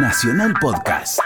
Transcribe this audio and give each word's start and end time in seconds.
Nacional 0.00 0.54
Podcast. 0.60 1.18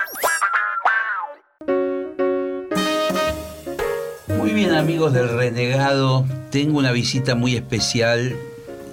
Muy 4.29 4.53
bien 4.53 4.73
amigos 4.73 5.13
del 5.13 5.29
Renegado, 5.29 6.25
tengo 6.51 6.79
una 6.79 6.91
visita 6.91 7.35
muy 7.35 7.55
especial 7.55 8.35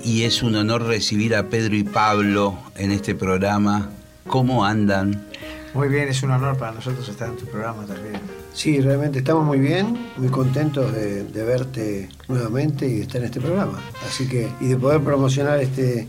y 0.04 0.24
es 0.24 0.44
un 0.44 0.56
honor 0.56 0.84
recibir 0.84 1.34
a 1.34 1.44
Pedro 1.44 1.78
y 1.78 1.84
Pablo 1.84 2.58
en 2.76 2.92
este 2.92 3.16
programa. 3.16 3.90
¿Cómo 4.28 4.66
andan? 4.66 5.26
Muy 5.74 5.88
bien, 5.88 6.10
es 6.10 6.24
un 6.24 6.32
honor 6.32 6.58
para 6.58 6.74
nosotros 6.74 7.08
estar 7.08 7.30
en 7.30 7.38
tu 7.38 7.46
programa 7.46 7.86
también. 7.86 8.20
Sí, 8.54 8.82
realmente 8.82 9.20
estamos 9.20 9.46
muy 9.46 9.60
bien, 9.60 10.10
muy 10.18 10.28
contentos 10.28 10.94
de, 10.94 11.24
de 11.24 11.44
verte 11.46 12.10
nuevamente 12.28 12.86
y 12.86 12.96
de 12.96 13.02
estar 13.04 13.22
en 13.22 13.28
este 13.28 13.40
programa. 13.40 13.80
Así 14.06 14.28
que, 14.28 14.52
y 14.60 14.68
de 14.68 14.76
poder 14.76 15.00
promocionar 15.02 15.60
este 15.60 16.06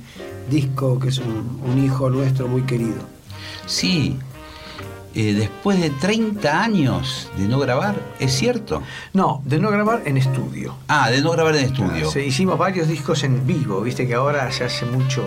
disco 0.50 0.98
que 0.98 1.10
es 1.10 1.18
un, 1.18 1.60
un 1.64 1.84
hijo 1.84 2.10
nuestro 2.10 2.48
muy 2.48 2.62
querido. 2.62 3.19
Sí, 3.70 4.18
eh, 5.14 5.32
después 5.32 5.80
de 5.80 5.90
30 5.90 6.60
años 6.60 7.30
de 7.36 7.46
no 7.46 7.60
grabar, 7.60 7.94
¿es 8.18 8.32
cierto? 8.32 8.82
No, 9.12 9.42
de 9.44 9.60
no 9.60 9.70
grabar 9.70 10.02
en 10.06 10.16
estudio. 10.16 10.74
Ah, 10.88 11.08
de 11.08 11.22
no 11.22 11.30
grabar 11.30 11.54
en 11.54 11.66
estudio. 11.66 12.10
Sí, 12.10 12.18
hicimos 12.18 12.58
varios 12.58 12.88
discos 12.88 13.22
en 13.22 13.46
vivo, 13.46 13.80
viste 13.80 14.08
que 14.08 14.14
ahora 14.14 14.50
se 14.50 14.64
hace 14.64 14.86
mucho 14.86 15.24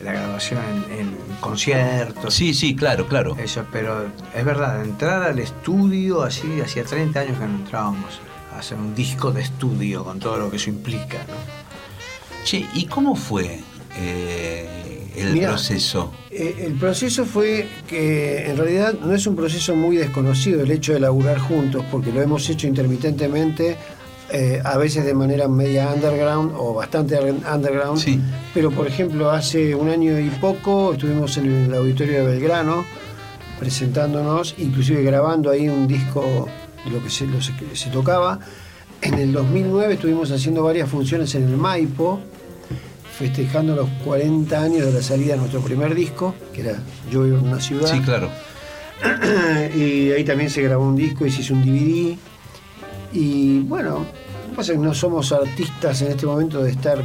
la 0.00 0.12
grabación 0.12 0.62
en, 0.90 0.98
en 0.98 1.16
conciertos. 1.40 2.32
Sí, 2.32 2.54
sí, 2.54 2.74
claro, 2.74 3.06
claro. 3.06 3.36
Eso, 3.38 3.66
pero 3.70 4.06
es 4.34 4.44
verdad, 4.46 4.82
entrar 4.82 5.22
al 5.22 5.38
estudio, 5.38 6.22
así, 6.22 6.62
hacía 6.62 6.84
30 6.84 7.20
años 7.20 7.38
que 7.38 7.46
no 7.46 7.56
entrábamos 7.56 8.20
a 8.54 8.60
hacer 8.60 8.78
un 8.78 8.94
disco 8.94 9.30
de 9.30 9.42
estudio 9.42 10.04
con 10.04 10.18
todo 10.18 10.38
lo 10.38 10.50
que 10.50 10.56
eso 10.56 10.70
implica, 10.70 11.18
¿no? 11.28 11.62
Che, 12.44 12.66
¿y 12.72 12.86
cómo 12.86 13.14
fue 13.14 13.60
eh, 13.96 14.91
el 15.16 15.32
Mirá, 15.32 15.48
proceso? 15.50 16.12
Eh, 16.30 16.64
el 16.66 16.74
proceso 16.74 17.24
fue 17.24 17.66
que 17.86 18.50
en 18.50 18.56
realidad 18.56 18.94
no 18.94 19.14
es 19.14 19.26
un 19.26 19.36
proceso 19.36 19.74
muy 19.74 19.96
desconocido 19.96 20.62
el 20.62 20.70
hecho 20.70 20.92
de 20.92 21.00
laburar 21.00 21.38
juntos, 21.38 21.84
porque 21.90 22.12
lo 22.12 22.20
hemos 22.22 22.48
hecho 22.48 22.66
intermitentemente, 22.66 23.76
eh, 24.30 24.60
a 24.64 24.78
veces 24.78 25.04
de 25.04 25.12
manera 25.12 25.46
media 25.48 25.92
underground 25.92 26.52
o 26.56 26.74
bastante 26.74 27.18
underground. 27.20 27.98
Sí. 27.98 28.18
Pero 28.54 28.70
por 28.70 28.86
ejemplo, 28.86 29.30
hace 29.30 29.74
un 29.74 29.90
año 29.90 30.18
y 30.18 30.28
poco 30.30 30.94
estuvimos 30.94 31.36
en 31.36 31.66
el 31.66 31.74
auditorio 31.74 32.20
de 32.20 32.26
Belgrano 32.26 32.84
presentándonos, 33.58 34.56
inclusive 34.58 35.04
grabando 35.04 35.48
ahí 35.48 35.68
un 35.68 35.86
disco 35.86 36.48
de 36.84 36.90
lo 36.90 37.02
que 37.02 37.10
se, 37.10 37.26
lo 37.26 37.38
que 37.38 37.76
se 37.76 37.90
tocaba. 37.90 38.40
En 39.02 39.14
el 39.14 39.32
2009 39.32 39.94
estuvimos 39.94 40.32
haciendo 40.32 40.64
varias 40.64 40.88
funciones 40.88 41.34
en 41.36 41.44
el 41.44 41.56
Maipo, 41.56 42.20
festejando 43.22 43.76
los 43.76 43.88
40 44.04 44.60
años 44.60 44.84
de 44.84 44.92
la 44.92 45.00
salida 45.00 45.34
de 45.34 45.38
nuestro 45.38 45.60
primer 45.60 45.94
disco, 45.94 46.34
que 46.52 46.62
era 46.62 46.82
Yo 47.08 47.22
vivo 47.22 47.38
en 47.38 47.46
una 47.46 47.60
ciudad. 47.60 47.86
Sí, 47.86 48.00
claro. 48.00 48.28
y 49.76 50.10
ahí 50.10 50.24
también 50.24 50.50
se 50.50 50.60
grabó 50.60 50.84
un 50.84 50.96
disco 50.96 51.24
y 51.24 51.30
se 51.30 51.42
hizo 51.42 51.54
un 51.54 51.62
DVD. 51.62 52.16
Y 53.12 53.60
bueno, 53.60 53.98
lo 54.00 54.50
que 54.50 54.56
pasa 54.56 54.72
es 54.72 54.78
que 54.78 54.84
no 54.84 54.92
somos 54.92 55.30
artistas 55.30 56.02
en 56.02 56.08
este 56.08 56.26
momento 56.26 56.64
de 56.64 56.72
estar 56.72 56.98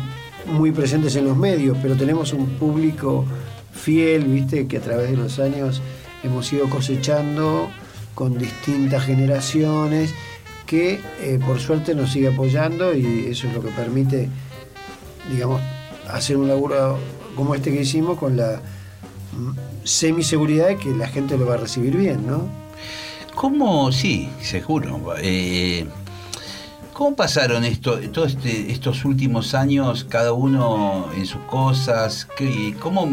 muy 0.48 0.72
presentes 0.72 1.16
en 1.18 1.26
los 1.26 1.38
medios, 1.38 1.78
pero 1.84 1.96
tenemos 1.96 2.34
un 2.34 2.48
público 2.58 3.24
fiel, 3.72 4.24
viste, 4.24 4.66
que 4.66 4.78
a 4.78 4.82
través 4.82 5.12
de 5.12 5.18
los 5.18 5.38
años 5.38 5.84
hemos 6.24 6.52
ido 6.52 6.68
cosechando 6.68 7.70
con 8.16 8.40
distintas 8.40 9.06
generaciones 9.06 10.16
que 10.66 11.00
eh, 11.22 11.40
por 11.46 11.60
suerte 11.60 11.94
nos 11.94 12.12
sigue 12.12 12.30
apoyando 12.30 12.96
y 12.96 13.28
eso 13.28 13.48
es 13.48 13.54
lo 13.54 13.62
que 13.62 13.70
permite, 13.70 14.30
digamos, 15.32 15.62
hacer 16.12 16.38
un 16.38 16.48
laburo 16.48 16.98
como 17.36 17.56
este 17.56 17.72
que 17.72 17.82
hicimos 17.82 18.18
con 18.18 18.38
la 18.38 18.62
semiseguridad 19.84 20.68
de 20.68 20.78
que 20.78 20.90
la 20.94 21.08
gente 21.08 21.38
lo 21.38 21.46
va 21.46 21.56
a 21.56 21.58
recibir 21.58 21.96
bien, 21.96 22.26
¿no? 22.28 22.48
¿Cómo, 23.36 23.92
sí, 23.92 24.30
seguro. 24.42 25.14
eh, 25.20 25.86
¿Cómo 26.94 27.16
pasaron 27.16 27.64
esto, 27.64 28.00
este- 28.00 28.72
estos 28.72 29.06
últimos 29.06 29.54
años, 29.54 30.04
cada 30.10 30.34
uno 30.34 31.06
en 31.16 31.28
sus 31.28 31.42
cosas? 31.42 32.28
¿Qué- 32.36 32.76
¿Cómo 32.80 33.08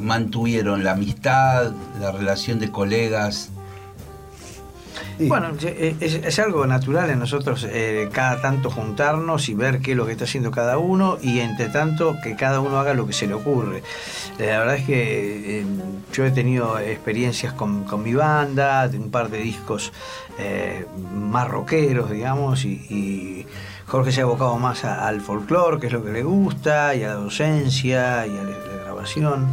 mantuvieron 0.00 0.82
la 0.82 0.92
amistad, 0.92 1.70
la 2.00 2.10
relación 2.10 2.58
de 2.58 2.72
colegas? 2.72 3.50
Bueno, 5.18 5.48
eh, 5.62 5.96
es, 6.00 6.14
es 6.14 6.38
algo 6.38 6.66
natural 6.66 7.10
en 7.10 7.18
nosotros 7.18 7.66
eh, 7.68 8.08
cada 8.12 8.40
tanto 8.40 8.70
juntarnos 8.70 9.48
y 9.48 9.54
ver 9.54 9.80
qué 9.80 9.92
es 9.92 9.96
lo 9.96 10.06
que 10.06 10.12
está 10.12 10.24
haciendo 10.24 10.50
cada 10.50 10.78
uno 10.78 11.18
y 11.20 11.40
entre 11.40 11.68
tanto 11.68 12.16
que 12.22 12.36
cada 12.36 12.60
uno 12.60 12.78
haga 12.78 12.94
lo 12.94 13.06
que 13.06 13.12
se 13.12 13.26
le 13.26 13.34
ocurre. 13.34 13.82
Eh, 14.38 14.46
La 14.46 14.58
verdad 14.60 14.76
es 14.76 14.86
que 14.86 15.60
eh, 15.60 15.66
yo 16.12 16.24
he 16.24 16.30
tenido 16.30 16.78
experiencias 16.78 17.52
con, 17.52 17.86
mi 18.02 18.14
banda, 18.14 18.90
un 18.92 19.10
par 19.10 19.30
de 19.30 19.38
discos 19.38 19.92
más 21.14 21.46
rockeros, 21.48 22.10
digamos, 22.10 22.64
y, 22.64 23.46
Jorge 23.86 24.10
se 24.10 24.22
ha 24.22 24.24
abocado 24.24 24.56
más 24.56 24.86
al 24.86 25.20
folclore, 25.20 25.78
que 25.78 25.88
es 25.88 25.92
lo 25.92 26.02
que 26.02 26.12
le 26.12 26.22
gusta, 26.22 26.94
y 26.94 27.04
a 27.04 27.08
la 27.08 27.14
docencia, 27.14 28.26
y 28.26 28.30
a 28.30 28.42
la 28.42 28.84
grabación. 28.84 29.46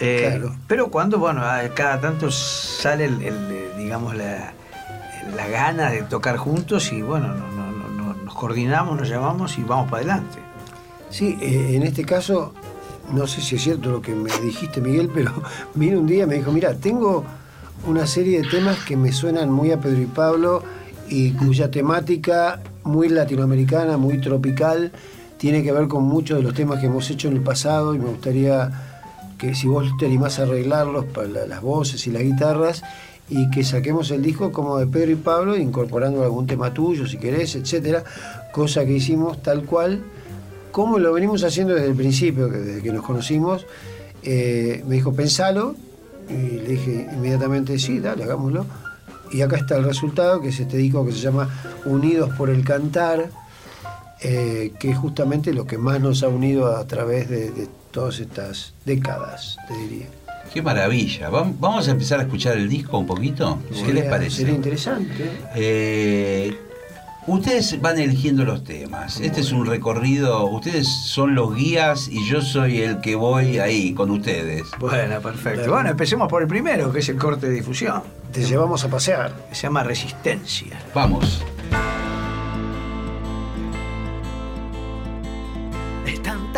Eh, 0.00 0.26
Claro. 0.30 0.54
Pero 0.66 0.88
cuando, 0.88 1.18
bueno, 1.18 1.42
a- 1.42 1.62
cada 1.74 2.00
tanto 2.00 2.30
sale, 2.30 3.04
el, 3.04 3.22
el, 3.22 3.34
eh, 3.50 3.70
digamos, 3.78 4.14
la, 4.16 4.52
la 5.36 5.48
gana 5.48 5.90
de 5.90 6.02
tocar 6.02 6.36
juntos 6.36 6.92
y 6.92 7.02
bueno, 7.02 7.28
no- 7.28 7.48
no- 7.52 7.70
no- 7.72 7.88
no- 8.14 8.14
nos 8.24 8.34
coordinamos, 8.34 8.98
nos 8.98 9.08
llamamos 9.08 9.58
y 9.58 9.62
vamos 9.62 9.90
para 9.90 9.98
adelante. 10.02 10.38
Sí, 11.10 11.38
eh, 11.40 11.72
en 11.76 11.82
este 11.82 12.04
caso, 12.04 12.54
no 13.12 13.26
sé 13.26 13.40
si 13.42 13.56
es 13.56 13.62
cierto 13.62 13.90
lo 13.90 14.00
que 14.02 14.14
me 14.14 14.30
dijiste, 14.42 14.80
Miguel, 14.80 15.10
pero 15.12 15.30
vino 15.74 16.00
un 16.00 16.06
día 16.06 16.24
y 16.24 16.26
me 16.26 16.36
dijo, 16.36 16.50
mira, 16.52 16.74
tengo 16.74 17.24
una 17.86 18.06
serie 18.06 18.40
de 18.42 18.48
temas 18.48 18.78
que 18.84 18.96
me 18.96 19.12
suenan 19.12 19.50
muy 19.50 19.70
a 19.72 19.78
Pedro 19.80 20.00
y 20.00 20.06
Pablo 20.06 20.62
y 21.08 21.32
cuya 21.32 21.70
temática 21.70 22.60
muy 22.84 23.08
latinoamericana, 23.08 23.96
muy 23.98 24.18
tropical, 24.18 24.92
tiene 25.36 25.62
que 25.62 25.72
ver 25.72 25.88
con 25.88 26.04
muchos 26.04 26.38
de 26.38 26.42
los 26.44 26.54
temas 26.54 26.78
que 26.80 26.86
hemos 26.86 27.10
hecho 27.10 27.28
en 27.28 27.34
el 27.34 27.42
pasado 27.42 27.94
y 27.94 27.98
me 27.98 28.06
gustaría 28.06 28.91
que 29.42 29.56
si 29.56 29.66
vos 29.66 29.90
te 29.98 30.06
animás 30.06 30.38
a 30.38 30.44
arreglarlos 30.44 31.04
para 31.06 31.26
la- 31.26 31.46
las 31.48 31.62
voces 31.62 32.06
y 32.06 32.12
las 32.12 32.22
guitarras 32.22 32.84
y 33.28 33.50
que 33.50 33.64
saquemos 33.64 34.12
el 34.12 34.22
disco 34.22 34.52
como 34.52 34.78
de 34.78 34.86
Pedro 34.86 35.10
y 35.10 35.16
Pablo, 35.16 35.56
incorporando 35.56 36.22
algún 36.22 36.46
tema 36.46 36.72
tuyo 36.72 37.08
si 37.08 37.16
querés, 37.18 37.56
etcétera, 37.56 38.04
cosa 38.52 38.84
que 38.84 38.92
hicimos 38.92 39.42
tal 39.42 39.64
cual 39.64 40.04
como 40.70 41.00
lo 41.00 41.12
venimos 41.12 41.42
haciendo 41.42 41.74
desde 41.74 41.88
el 41.88 41.96
principio, 41.96 42.46
desde 42.46 42.80
que 42.82 42.92
nos 42.92 43.04
conocimos, 43.04 43.66
eh, 44.22 44.84
me 44.86 44.94
dijo, 44.94 45.12
pensalo, 45.12 45.74
y 46.30 46.60
le 46.60 46.68
dije 46.68 47.08
inmediatamente, 47.12 47.76
sí, 47.80 47.98
dale, 47.98 48.22
hagámoslo. 48.22 48.64
Y 49.32 49.40
acá 49.40 49.56
está 49.56 49.76
el 49.76 49.82
resultado, 49.84 50.40
que 50.40 50.50
es 50.50 50.60
este 50.60 50.76
disco 50.76 51.04
que 51.04 51.10
se 51.10 51.18
llama 51.18 51.48
Unidos 51.84 52.30
por 52.38 52.48
el 52.48 52.64
Cantar, 52.64 53.28
eh, 54.22 54.72
que 54.78 54.90
es 54.92 54.96
justamente 54.96 55.52
lo 55.52 55.66
que 55.66 55.78
más 55.78 56.00
nos 56.00 56.22
ha 56.22 56.28
unido 56.28 56.76
a 56.76 56.86
través 56.86 57.28
de 57.28 57.50
todas 57.92 58.18
estas 58.18 58.72
décadas, 58.84 59.56
te 59.68 59.74
diría. 59.76 60.06
Qué 60.52 60.60
maravilla. 60.60 61.30
Vam- 61.30 61.54
Vamos 61.58 61.88
a 61.88 61.92
empezar 61.92 62.18
a 62.20 62.24
escuchar 62.24 62.56
el 62.56 62.68
disco 62.68 62.98
un 62.98 63.06
poquito. 63.06 63.58
¿Qué 63.86 63.92
les 63.92 64.04
parece? 64.04 64.38
Sería 64.38 64.54
interesante. 64.54 65.30
Eh, 65.54 66.54
ustedes 67.26 67.80
van 67.80 67.98
eligiendo 67.98 68.44
los 68.44 68.62
temas. 68.64 69.18
Este 69.20 69.40
es 69.40 69.52
un 69.52 69.64
recorrido. 69.64 70.44
Ustedes 70.46 70.88
son 70.88 71.34
los 71.34 71.54
guías 71.54 72.08
y 72.08 72.26
yo 72.28 72.42
soy 72.42 72.82
el 72.82 73.00
que 73.00 73.14
voy 73.14 73.58
ahí 73.60 73.94
con 73.94 74.10
ustedes. 74.10 74.64
Bueno, 74.78 75.20
perfecto. 75.20 75.70
Bueno, 75.70 75.88
empecemos 75.90 76.28
por 76.28 76.42
el 76.42 76.48
primero, 76.48 76.92
que 76.92 76.98
es 76.98 77.08
el 77.08 77.16
corte 77.16 77.48
de 77.48 77.54
difusión, 77.54 78.02
Te 78.32 78.44
llevamos 78.44 78.84
a 78.84 78.88
pasear. 78.88 79.32
se 79.52 79.62
llama 79.62 79.84
Resistencia. 79.84 80.78
Vamos. 80.94 81.42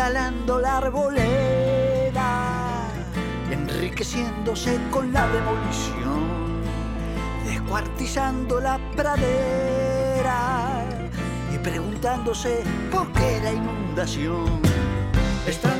La 0.09 0.77
arboleda, 0.77 2.21
enriqueciéndose 3.49 4.79
con 4.91 5.11
la 5.11 5.27
demolición, 5.29 6.61
descuartizando 7.43 8.61
la 8.61 8.79
pradera 8.95 10.85
y 11.51 11.57
preguntándose 11.57 12.63
por 12.91 13.11
qué 13.13 13.39
la 13.43 13.53
inundación. 13.53 14.61
Están 15.47 15.74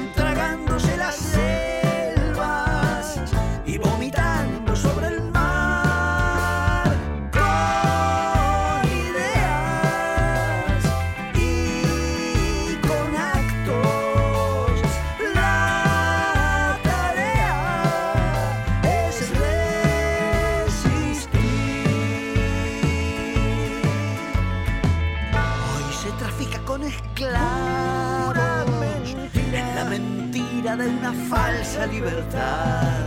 falsa 31.29 31.85
libertad. 31.85 33.03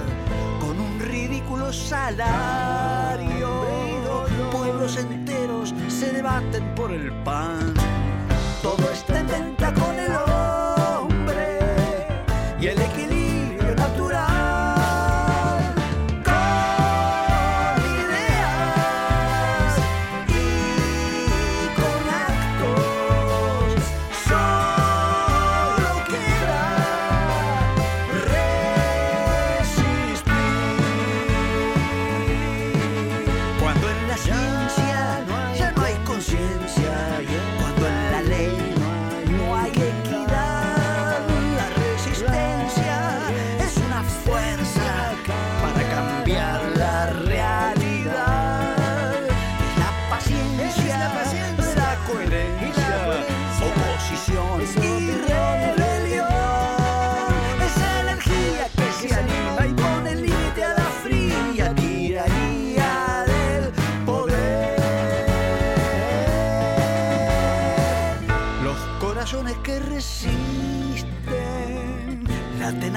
Con 0.61 0.79
ridículo 1.01 1.73
salario. 1.73 3.49
Pueblos 4.51 4.97
enteros 4.97 5.75
se 5.89 6.13
debaten 6.13 6.75
por 6.75 6.91
el 6.91 7.13
pan. 7.23 7.75
Todo 8.63 8.91
está 8.93 9.21
en 9.21 9.29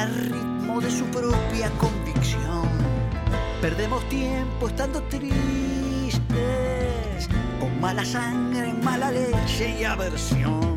al 0.01 0.13
ritmo 0.15 0.81
de 0.81 0.89
su 0.89 1.05
propia 1.05 1.69
convicción. 1.77 2.67
Perdemos 3.61 4.03
tiempo 4.09 4.67
estando 4.67 4.99
tristes, 5.03 5.29
con 7.59 7.79
mala 7.79 8.03
sangre, 8.03 8.73
mala 8.73 9.11
leche 9.11 9.77
y 9.79 9.83
aversión. 9.83 10.75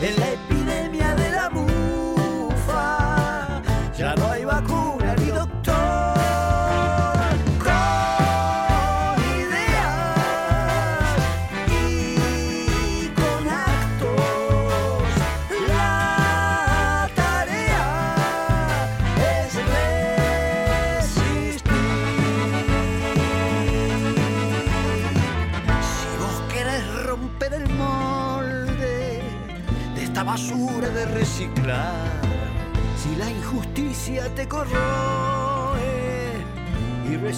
En 0.00 0.20
la 0.20 0.30
epidemia 0.30 1.16
de 1.16 1.32
la 1.32 1.48
bufa 1.48 3.60
ya 3.98 4.14
no 4.14 4.30
hay 4.30 4.44
vacuna 4.44 4.97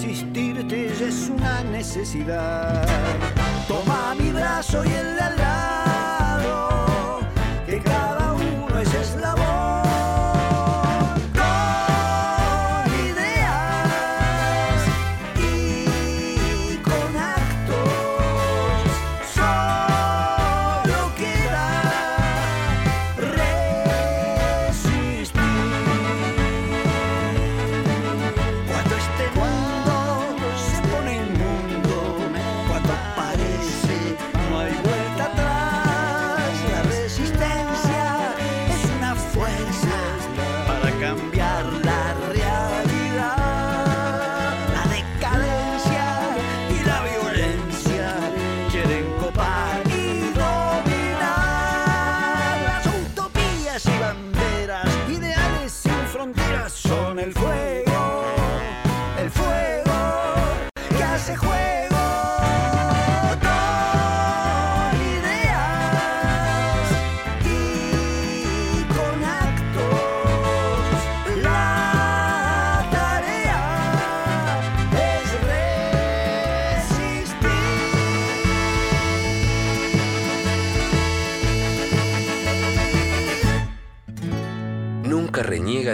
resistirte 0.01 0.87
es 0.87 1.29
una 1.29 1.63
necesidad, 1.63 2.87
toma 3.67 4.15
mi 4.15 4.31
brazo 4.31 4.83
y 4.83 4.89
el 4.89 5.10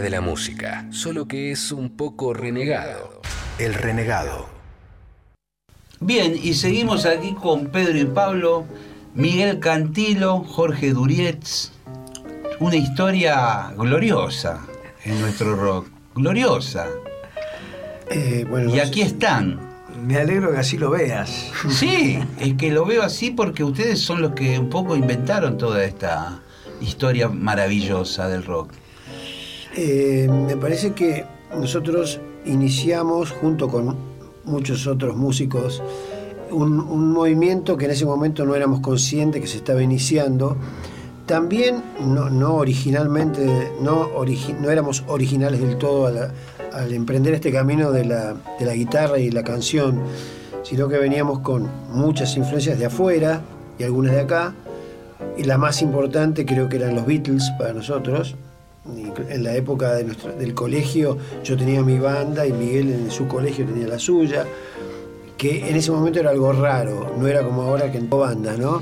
de 0.08 0.12
la 0.12 0.22
música, 0.22 0.86
solo 0.90 1.28
que 1.28 1.52
es 1.52 1.74
un 1.74 1.90
poco 1.90 2.34
renegado. 2.34 3.20
El 3.60 3.74
renegado. 3.74 4.48
Bien, 6.00 6.34
y 6.42 6.54
seguimos 6.54 7.06
aquí 7.06 7.34
con 7.34 7.68
Pedro 7.68 7.98
y 7.98 8.06
Pablo, 8.06 8.66
Miguel 9.16 9.60
Cantilo, 9.60 10.46
Jorge 10.46 10.94
Durietz. 10.94 11.74
Una 12.62 12.78
historia 12.78 13.74
gloriosa 13.78 14.62
en 15.04 15.20
nuestro 15.20 15.58
rock. 15.58 15.90
Gloriosa. 16.16 16.88
Eh, 18.10 18.46
bueno, 18.50 18.74
Y 18.74 18.80
aquí 18.80 19.02
están. 19.02 19.60
Me 20.06 20.16
alegro 20.20 20.54
que 20.54 20.60
así 20.60 20.78
lo 20.78 20.92
veas. 20.92 21.52
Sí, 21.70 22.18
es 22.40 22.54
que 22.54 22.72
lo 22.72 22.86
veo 22.86 23.04
así 23.04 23.32
porque 23.32 23.66
ustedes 23.66 24.00
son 24.00 24.22
los 24.22 24.32
que 24.32 24.58
un 24.58 24.70
poco 24.70 24.96
inventaron 24.96 25.58
toda 25.58 25.84
esta 25.84 26.40
historia 26.80 27.28
maravillosa 27.28 28.30
del 28.30 28.46
rock. 28.46 28.72
Eh, 29.80 30.28
me 30.28 30.58
parece 30.58 30.94
que 30.94 31.24
nosotros 31.56 32.20
iniciamos 32.46 33.30
junto 33.30 33.68
con 33.68 33.96
muchos 34.44 34.88
otros 34.88 35.16
músicos 35.16 35.84
un, 36.50 37.12
movimiento 37.14 37.78
que 37.78 37.86
en 37.86 37.92
ese 37.92 38.06
momento 38.06 38.44
no 38.44 38.56
éramos 38.56 38.80
conscientes 38.80 39.40
que 39.40 39.48
se 39.48 39.58
estaba 39.58 39.84
iniciando. 39.84 40.58
También 41.28 41.84
no, 42.00 42.56
originalmente, 42.56 43.72
no, 43.80 44.10
éramos 44.68 45.04
originales 45.08 45.62
del 45.62 45.78
todo 45.78 46.08
al 46.08 46.94
emprender 46.94 47.36
este 47.36 47.52
camino 47.52 47.92
de 47.92 48.06
la, 48.06 48.36
de 48.60 48.66
la 48.66 48.74
guitarra 48.74 49.20
y 49.20 49.30
la 49.30 49.44
canción, 49.44 50.02
sino 50.64 50.88
que 50.88 50.98
veníamos 50.98 51.40
con 51.40 51.70
muchas 51.92 52.36
influencias 52.36 52.80
de 52.80 52.86
afuera 52.86 53.42
y 53.78 53.84
algunas 53.84 54.14
de 54.14 54.22
acá. 54.22 54.56
Y 55.38 55.44
la 55.44 55.60
más 55.60 55.84
importante 55.84 56.48
creo 56.48 56.68
que 56.68 56.78
eran 56.78 56.96
los 56.96 57.06
Beatles 57.06 57.52
para 57.60 57.74
nosotros. 57.74 58.36
En 59.30 59.44
la 59.44 59.56
época 59.56 59.94
de 59.96 60.04
nuestro- 60.06 60.34
del 60.34 60.54
colegio 60.54 61.18
yo 61.44 61.58
tenía 61.58 61.82
mi 61.82 62.00
banda 62.00 62.46
y 62.46 62.54
Miguel 62.54 62.92
en 62.92 63.12
su 63.12 63.28
colegio 63.28 63.66
tenía 63.66 63.88
la 63.88 64.00
suya, 64.00 64.46
que 65.38 65.70
en 65.70 65.76
ese 65.76 65.92
momento 65.92 66.20
era 66.20 66.30
algo 66.32 66.52
raro, 66.54 67.14
no 67.18 67.28
era 67.28 67.44
como 67.44 67.62
ahora 67.64 67.92
que 67.92 67.98
en 67.98 68.10
banda, 68.10 68.56
¿no? 68.58 68.82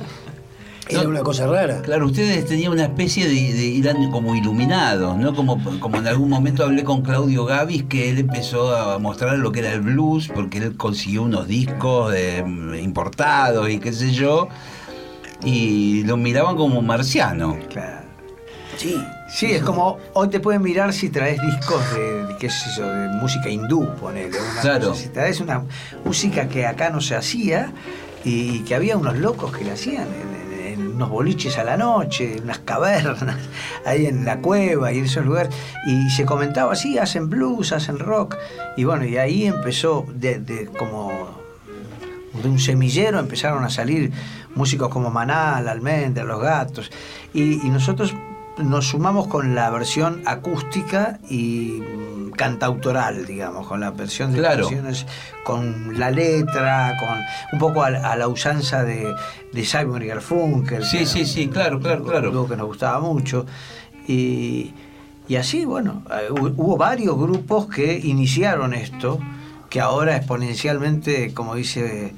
Era 0.88 1.01
No. 1.01 1.09
una 1.09 1.21
cosa 1.24 1.47
rara. 1.47 1.81
Claro, 1.81 2.05
ustedes 2.05 2.45
tenían 2.45 2.71
una 2.71 2.83
especie 2.83 3.25
de, 3.27 3.33
de 3.53 3.79
eran 3.79 4.12
como 4.12 4.35
iluminados, 4.35 5.17
¿no? 5.17 5.33
Como, 5.35 5.59
como 5.79 5.97
en 5.97 6.05
algún 6.07 6.29
momento 6.29 6.63
hablé 6.63 6.83
con 6.83 7.01
Claudio 7.01 7.43
Gavis, 7.45 7.85
que 7.85 8.12
él 8.12 8.19
empezó 8.19 8.75
a 8.75 9.00
mostrar 9.00 9.35
lo 9.39 9.51
que 9.51 9.62
era 9.62 9.71
el 9.74 9.81
blues, 9.81 10.29
porque 10.33 10.59
él 10.59 10.77
consiguió 10.77 11.24
unos 11.24 11.47
discos 11.47 12.12
de- 12.13 12.45
importados 12.83 13.67
y 13.71 13.79
qué 13.79 13.91
sé 13.93 14.12
yo, 14.12 14.47
y 15.43 16.03
lo 16.03 16.17
miraban 16.17 16.55
como 16.55 16.81
marciano. 16.83 17.57
Claro. 17.69 18.05
Sí, 18.77 18.95
Sí, 19.27 19.48
es 19.51 19.63
como 19.63 19.98
hoy 20.13 20.29
te 20.29 20.39
pueden 20.39 20.62
mirar 20.62 20.94
si 20.94 21.10
traes 21.10 21.41
discos 21.41 21.82
de, 21.96 22.25
de, 22.27 22.38
qué 22.38 22.48
es 22.48 22.67
eso, 22.67 22.88
de 22.88 23.08
música 23.10 23.50
hindú, 23.50 23.88
ponele. 23.96 24.38
Una 24.39 24.62
Claro. 24.62 24.89
cosa. 24.89 25.01
Si 25.01 25.10
traes 25.10 25.39
una 25.41 25.63
música 26.05 26.48
que 26.48 26.65
acá 26.67 26.89
no 26.91 27.01
se 27.01 27.15
hacía 27.15 27.72
y 28.24 28.60
que 28.60 28.75
había 28.75 28.98
unos 28.98 29.17
locos 29.17 29.51
que 29.55 29.65
la 29.65 29.74
hacían 29.74 30.08
en, 30.08 30.88
unos 30.96 31.10
boliches 31.10 31.58
a 31.58 31.63
la 31.65 31.75
noche, 31.75 32.38
en 32.38 32.44
unas 32.44 32.60
cavernas, 32.60 33.17
ahí 33.86 34.05
en 34.05 34.24
la 34.25 34.38
cueva 34.39 34.94
y 34.94 35.00
en 35.00 35.05
esos 35.05 35.25
lugares. 35.25 35.53
Y 35.88 36.10
se 36.12 36.25
comentaba 36.25 36.72
así, 36.74 36.98
hacen 36.98 37.29
blues, 37.29 37.72
hacen 37.74 38.00
rock. 38.00 38.38
Y 38.77 38.84
bueno, 38.86 39.05
y 39.05 39.17
ahí 39.17 39.46
empezó 39.46 40.05
de, 40.13 40.39
de 40.39 40.67
como 40.67 41.12
de 42.41 42.48
un 42.50 42.60
semillero 42.60 43.17
empezaron 43.20 43.63
a 43.63 43.70
salir 43.70 44.12
músicos 44.55 44.89
como 44.89 45.10
Maná, 45.10 45.60
La 45.62 45.72
Almendra, 45.72 46.24
Los 46.25 46.41
Gatos, 46.41 46.91
y, 47.34 47.65
y 47.65 47.70
nosotros 47.70 48.13
nos 48.57 48.88
sumamos 48.89 49.27
con 49.27 49.53
la 49.55 49.69
versión 49.69 50.21
acústica 50.25 51.19
y 51.29 51.81
mm, 51.81 52.31
cantautoral, 52.31 53.25
digamos, 53.25 53.67
con 53.67 53.79
la 53.79 53.91
versión 53.91 54.31
de 54.31 54.39
Claro. 54.39 54.62
canciones, 54.67 55.05
con 55.43 55.97
la 56.00 56.12
letra, 56.12 56.95
con 57.00 57.17
un 57.53 57.59
poco 57.59 57.83
a, 57.83 57.89
la- 57.91 58.12
a 58.12 58.15
la 58.15 58.27
usanza 58.27 58.83
de, 58.83 59.13
de 59.53 59.65
Simon 59.65 60.01
y 60.03 60.07
Garfunkel. 60.07 60.83
Sí, 60.85 61.00
que 61.00 61.05
sí, 61.05 61.19
era 61.19 61.27
sí, 61.27 61.47
claro, 61.50 61.79
claro, 61.79 62.03
claro. 62.03 62.31
dúo 62.31 62.47
que 62.47 62.55
nos 62.57 62.67
gustaba 62.67 63.00
mucho. 63.00 63.45
Y, 64.07 64.74
y 65.27 65.35
así, 65.38 65.65
bueno, 65.65 66.03
eh, 66.12 66.29
hu- 66.29 66.53
hubo 66.57 66.77
varios 66.77 67.17
grupos 67.17 67.67
que 67.67 67.97
iniciaron 67.97 68.74
esto, 68.74 69.19
que 69.69 69.81
ahora 69.81 70.15
exponencialmente, 70.17 71.33
como 71.33 71.55
dice 71.55 72.13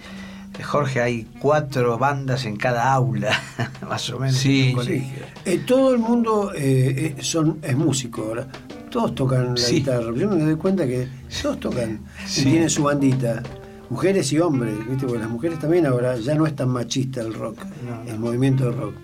Jorge, 0.64 1.02
hay 1.02 1.24
cuatro 1.40 1.98
bandas 1.98 2.46
en 2.46 2.56
cada 2.58 2.92
aula, 2.94 3.32
más 3.90 4.10
o 4.10 4.20
menos. 4.20 4.36
Sí, 4.36 4.74
en. 4.74 5.12
Eh, 5.46 5.58
todo 5.66 5.94
el 5.94 6.00
mundo 6.00 6.52
eh, 6.56 7.16
eh, 7.18 7.22
son, 7.24 7.60
es 7.62 7.76
músico 7.76 8.24
ahora. 8.24 8.48
Todos 8.90 9.14
tocan 9.16 9.52
la 9.56 9.58
Sí. 9.58 9.76
guitarra. 9.76 10.12
Yo 10.16 10.30
me 10.30 10.42
doy 10.44 10.56
cuenta 10.56 10.86
que 10.88 11.08
todos 11.42 11.60
tocan. 11.60 12.00
Sí. 12.26 12.42
Y 12.42 12.44
tienen 12.52 12.70
su 12.70 12.84
bandita. 12.84 13.44
Mujeres 13.90 14.32
y 14.34 14.40
hombres, 14.40 14.74
¿viste? 14.88 15.06
Porque 15.06 15.20
las 15.20 15.30
mujeres 15.30 15.60
también 15.60 15.86
ahora 15.86 16.18
ya 16.18 16.36
no 16.36 16.46
es 16.46 16.56
tan 16.56 16.70
machista 16.70 17.22
el 17.22 17.34
rock, 17.34 17.58
No, 17.88 18.04
no. 18.04 18.10
el 18.12 18.20
movimiento 18.20 18.66
de 18.66 18.72
rock. 18.72 18.96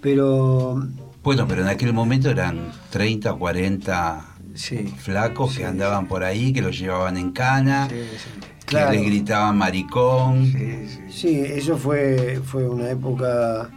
Pero 0.00 0.86
Bueno, 1.22 1.46
pero 1.48 1.62
en 1.62 1.68
aquel 1.68 1.92
momento 1.92 2.30
eran 2.30 2.70
30, 2.90 3.32
40 3.34 4.24
Sí. 4.54 4.94
flacos 4.98 5.52
Sí, 5.52 5.58
que 5.58 5.66
andaban 5.66 6.06
por 6.06 6.22
ahí, 6.24 6.52
que 6.52 6.62
los 6.62 6.78
llevaban 6.78 7.16
en 7.16 7.32
cana, 7.32 7.88
Sí, 7.90 7.96
sí. 8.16 8.40
Que 8.66 8.76
les 8.96 9.06
gritaban 9.06 9.56
maricón. 9.56 10.46
Sí, 10.46 10.88
sí. 10.88 11.00
sí, 11.10 11.40
eso 11.40 11.76
fue, 11.76 12.40
fue 12.44 12.68
una 12.68 12.90
época, 12.90 13.70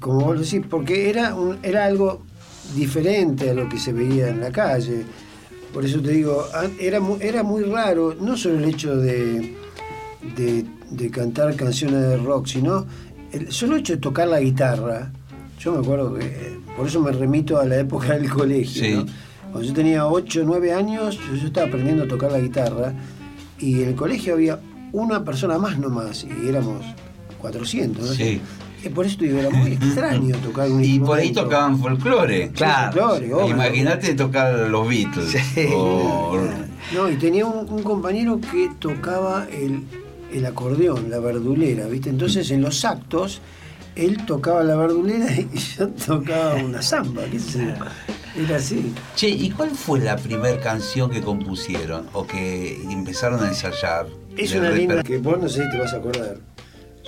como 0.00 0.20
vos 0.20 0.38
decís, 0.40 0.66
porque 0.68 1.08
era, 1.10 1.34
un, 1.34 1.58
era 1.62 1.84
algo 1.86 2.22
diferente 2.74 3.50
a 3.50 3.54
lo 3.54 3.68
que 3.68 3.78
se 3.78 3.92
veía 3.92 4.28
en 4.28 4.40
la 4.40 4.50
calle. 4.50 5.04
Por 5.72 5.84
eso 5.84 6.00
te 6.00 6.10
digo, 6.10 6.44
era, 6.78 7.00
mu- 7.00 7.16
era 7.20 7.42
muy 7.42 7.62
raro, 7.64 8.14
no 8.20 8.36
solo 8.36 8.58
el 8.58 8.64
hecho 8.66 8.96
de, 8.96 9.54
de, 10.36 10.64
de 10.90 11.10
cantar 11.10 11.54
canciones 11.56 12.00
de 12.00 12.16
rock, 12.18 12.46
sino 12.46 12.86
el 13.32 13.50
solo 13.50 13.76
hecho 13.76 13.94
de 13.94 13.98
tocar 14.00 14.28
la 14.28 14.40
guitarra. 14.40 15.10
Yo 15.58 15.72
me 15.72 15.78
acuerdo 15.78 16.14
que, 16.14 16.58
por 16.76 16.86
eso 16.88 17.00
me 17.00 17.12
remito 17.12 17.58
a 17.58 17.64
la 17.64 17.78
época 17.78 18.14
del 18.18 18.28
colegio. 18.28 18.84
Sí. 18.84 18.92
¿no? 18.94 19.06
Cuando 19.50 19.68
yo 19.68 19.74
tenía 19.74 20.06
8 20.06 20.40
o 20.40 20.44
9 20.44 20.72
años, 20.72 21.18
yo, 21.18 21.34
yo 21.36 21.46
estaba 21.46 21.66
aprendiendo 21.68 22.04
a 22.04 22.08
tocar 22.08 22.32
la 22.32 22.40
guitarra 22.40 22.92
y 23.62 23.82
en 23.82 23.88
el 23.90 23.94
colegio 23.94 24.34
había 24.34 24.58
una 24.92 25.24
persona 25.24 25.56
más 25.58 25.78
nomás 25.78 26.24
y 26.24 26.48
éramos 26.48 26.84
400. 27.40 28.06
¿no? 28.06 28.12
Sí. 28.14 28.40
Y 28.84 28.88
por 28.88 29.06
eso 29.06 29.16
te 29.18 29.26
digo, 29.26 29.38
era 29.38 29.50
muy 29.50 29.72
extraño 29.80 30.36
tocar 30.38 30.68
un 30.70 30.84
Y 30.84 30.98
por 30.98 31.18
ahí 31.18 31.32
tocaban 31.32 31.78
folclore. 31.78 32.50
Claro. 32.50 33.10
folclore. 33.10 33.48
Imagínate 33.50 34.14
tocar 34.14 34.52
los 34.68 34.88
Beatles. 34.88 35.30
Sí. 35.54 35.68
o- 35.74 36.36
No, 36.92 37.08
y 37.08 37.14
tenía 37.16 37.46
un, 37.46 37.68
un 37.72 37.82
compañero 37.82 38.40
que 38.40 38.70
tocaba 38.78 39.46
el, 39.50 39.84
el 40.32 40.44
acordeón, 40.46 41.08
la 41.10 41.20
verdulera, 41.20 41.86
¿viste? 41.86 42.10
Entonces 42.10 42.50
en 42.50 42.60
los 42.60 42.84
actos 42.84 43.40
él 43.94 44.24
tocaba 44.26 44.62
la 44.64 44.74
verdulera 44.74 45.26
y 45.38 45.48
yo 45.78 45.88
tocaba 45.88 46.56
una 46.56 46.82
samba, 46.82 47.22
qué 47.30 47.38
sé 47.38 47.58
yo. 47.66 47.84
Era 48.34 48.56
así. 48.56 48.94
Che, 49.14 49.28
¿y 49.28 49.50
cuál 49.50 49.70
fue 49.70 50.00
la 50.00 50.16
primera 50.16 50.58
canción 50.60 51.10
que 51.10 51.20
compusieron 51.20 52.08
o 52.12 52.26
que 52.26 52.82
empezaron 52.90 53.42
a 53.44 53.48
ensayar? 53.48 54.06
Es 54.36 54.54
una 54.54 54.70
linda 54.70 55.02
que 55.02 55.18
vos 55.18 55.38
no 55.38 55.48
sé 55.48 55.64
si 55.64 55.70
te 55.70 55.78
vas 55.78 55.92
a 55.92 55.98
acordar. 55.98 56.51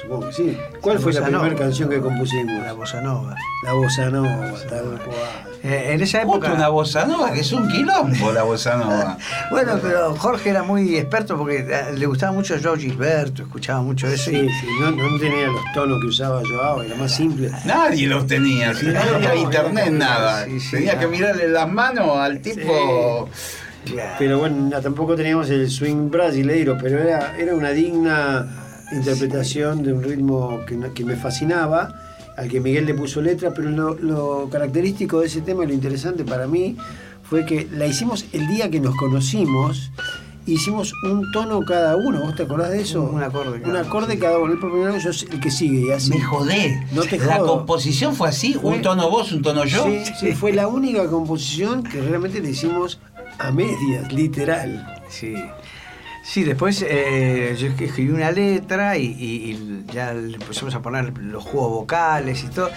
Supongo 0.04 0.26
que 0.28 0.32
sí. 0.34 0.58
¿Cuál 0.80 0.96
La 0.96 1.00
fue 1.00 1.12
la 1.12 1.24
primera 1.24 1.54
canción 1.54 1.88
que 1.88 2.00
compusimos? 2.00 2.62
La 2.64 2.72
bossa 2.74 3.00
nova. 3.00 3.34
La 3.64 3.72
bossa 3.72 4.10
nova, 4.10 4.52
tal 4.68 5.00
cual. 5.02 5.54
Eh, 5.62 5.92
en 5.94 6.02
esa 6.02 6.20
época. 6.22 6.52
una 6.52 6.68
bossa 6.68 7.06
nova, 7.06 7.32
que 7.32 7.40
es 7.40 7.50
un 7.52 7.66
quilombo 7.68 8.32
la 8.32 8.42
bossa 8.42 8.76
nova. 8.76 9.16
Bueno, 9.50 9.78
pero 9.80 10.14
Jorge 10.16 10.50
era 10.50 10.62
muy 10.62 10.96
experto 10.96 11.38
porque 11.38 11.60
eh, 11.66 11.96
le 11.96 12.04
gustaba 12.06 12.32
mucho 12.32 12.54
Joe 12.62 12.78
Gilberto, 12.78 13.42
escuchaba 13.44 13.80
mucho 13.80 14.06
eso. 14.08 14.30
Sí, 14.30 14.36
y- 14.36 14.48
sí, 14.48 14.66
no, 14.80 14.90
no 14.90 15.18
tenía 15.18 15.46
los 15.46 15.62
tonos 15.74 16.00
que 16.02 16.08
usaba 16.08 16.42
Joao, 16.46 16.82
era 16.82 16.94
más 16.96 17.14
simple. 17.14 17.50
Nadie 17.64 18.06
los 18.06 18.26
tenía, 18.26 18.74
si 18.74 18.86
no 18.86 19.00
había 19.00 19.34
internet, 19.36 19.90
nada. 19.90 20.44
Sí, 20.44 20.60
sí, 20.60 20.70
Tenía 20.72 20.98
que 20.98 21.06
mirarle 21.06 21.48
las 21.48 21.68
manos 21.70 22.18
al 22.18 22.40
tipo. 22.40 23.28
Claro. 23.86 24.12
Pero 24.18 24.38
bueno, 24.38 24.56
no, 24.70 24.80
tampoco 24.80 25.14
teníamos 25.14 25.48
el 25.50 25.70
swing 25.70 26.10
brasileiro, 26.10 26.76
pero 26.80 26.98
era, 26.98 27.36
era 27.38 27.54
una 27.54 27.70
digna 27.70 28.46
interpretación 28.92 29.82
de 29.82 29.92
un 29.92 30.02
ritmo 30.02 30.60
que, 30.66 30.78
que 30.94 31.04
me 31.04 31.16
fascinaba, 31.16 31.94
al 32.36 32.48
que 32.48 32.60
Miguel 32.60 32.86
le 32.86 32.94
puso 32.94 33.20
letra, 33.20 33.52
pero 33.54 33.70
lo, 33.70 33.94
lo 33.94 34.48
característico 34.50 35.20
de 35.20 35.26
ese 35.26 35.40
tema 35.40 35.64
y 35.64 35.68
lo 35.68 35.72
interesante 35.74 36.24
para 36.24 36.46
mí 36.46 36.76
fue 37.22 37.46
que 37.46 37.68
la 37.72 37.86
hicimos 37.86 38.26
el 38.32 38.46
día 38.48 38.70
que 38.70 38.80
nos 38.80 38.94
conocimos, 38.96 39.90
hicimos 40.46 40.92
un 41.10 41.30
tono 41.32 41.60
cada 41.64 41.96
uno, 41.96 42.20
¿vos 42.20 42.34
te 42.36 42.42
acordás 42.42 42.70
de 42.70 42.82
eso? 42.82 43.02
Un 43.02 43.22
acorde 43.22 43.60
cada 43.60 43.72
Un 43.72 43.76
uno, 43.80 43.88
acorde 43.88 44.12
sí. 44.14 44.18
cada 44.18 44.38
uno, 44.38 44.52
el 44.52 44.58
primero 44.58 44.98
yo 44.98 45.12
soy 45.12 45.28
el 45.32 45.40
que 45.40 45.50
sigue 45.50 45.86
y 45.88 45.90
así. 45.90 46.10
Me 46.10 46.20
jodé. 46.20 46.86
No 46.92 47.02
te 47.02 47.18
la 47.18 47.36
jodo. 47.38 47.56
composición 47.58 48.14
fue 48.14 48.28
así, 48.28 48.54
Fue- 48.54 48.72
un 48.76 48.82
tono 48.82 49.08
vos, 49.10 49.32
un 49.32 49.40
tono 49.42 49.64
yo. 49.64 49.84
Sí, 49.84 50.02
sí, 50.18 50.32
fue 50.32 50.52
la 50.52 50.66
única 50.68 51.06
composición 51.08 51.82
que 51.82 52.00
realmente 52.00 52.40
le 52.40 52.50
hicimos 52.50 52.98
a 53.38 53.50
medias, 53.52 54.12
literal. 54.12 55.00
Sí. 55.08 55.34
Sí, 56.24 56.42
después 56.42 56.82
eh, 56.88 57.54
yo 57.58 57.66
escribí 57.66 58.08
una 58.08 58.30
letra 58.30 58.96
y, 58.96 59.84
ya 59.92 60.14
le 60.14 60.36
empezamos 60.36 60.74
a 60.74 60.80
poner 60.80 61.16
los 61.18 61.44
juegos 61.44 61.72
vocales 61.72 62.42
y 62.44 62.46
todo. 62.46 62.70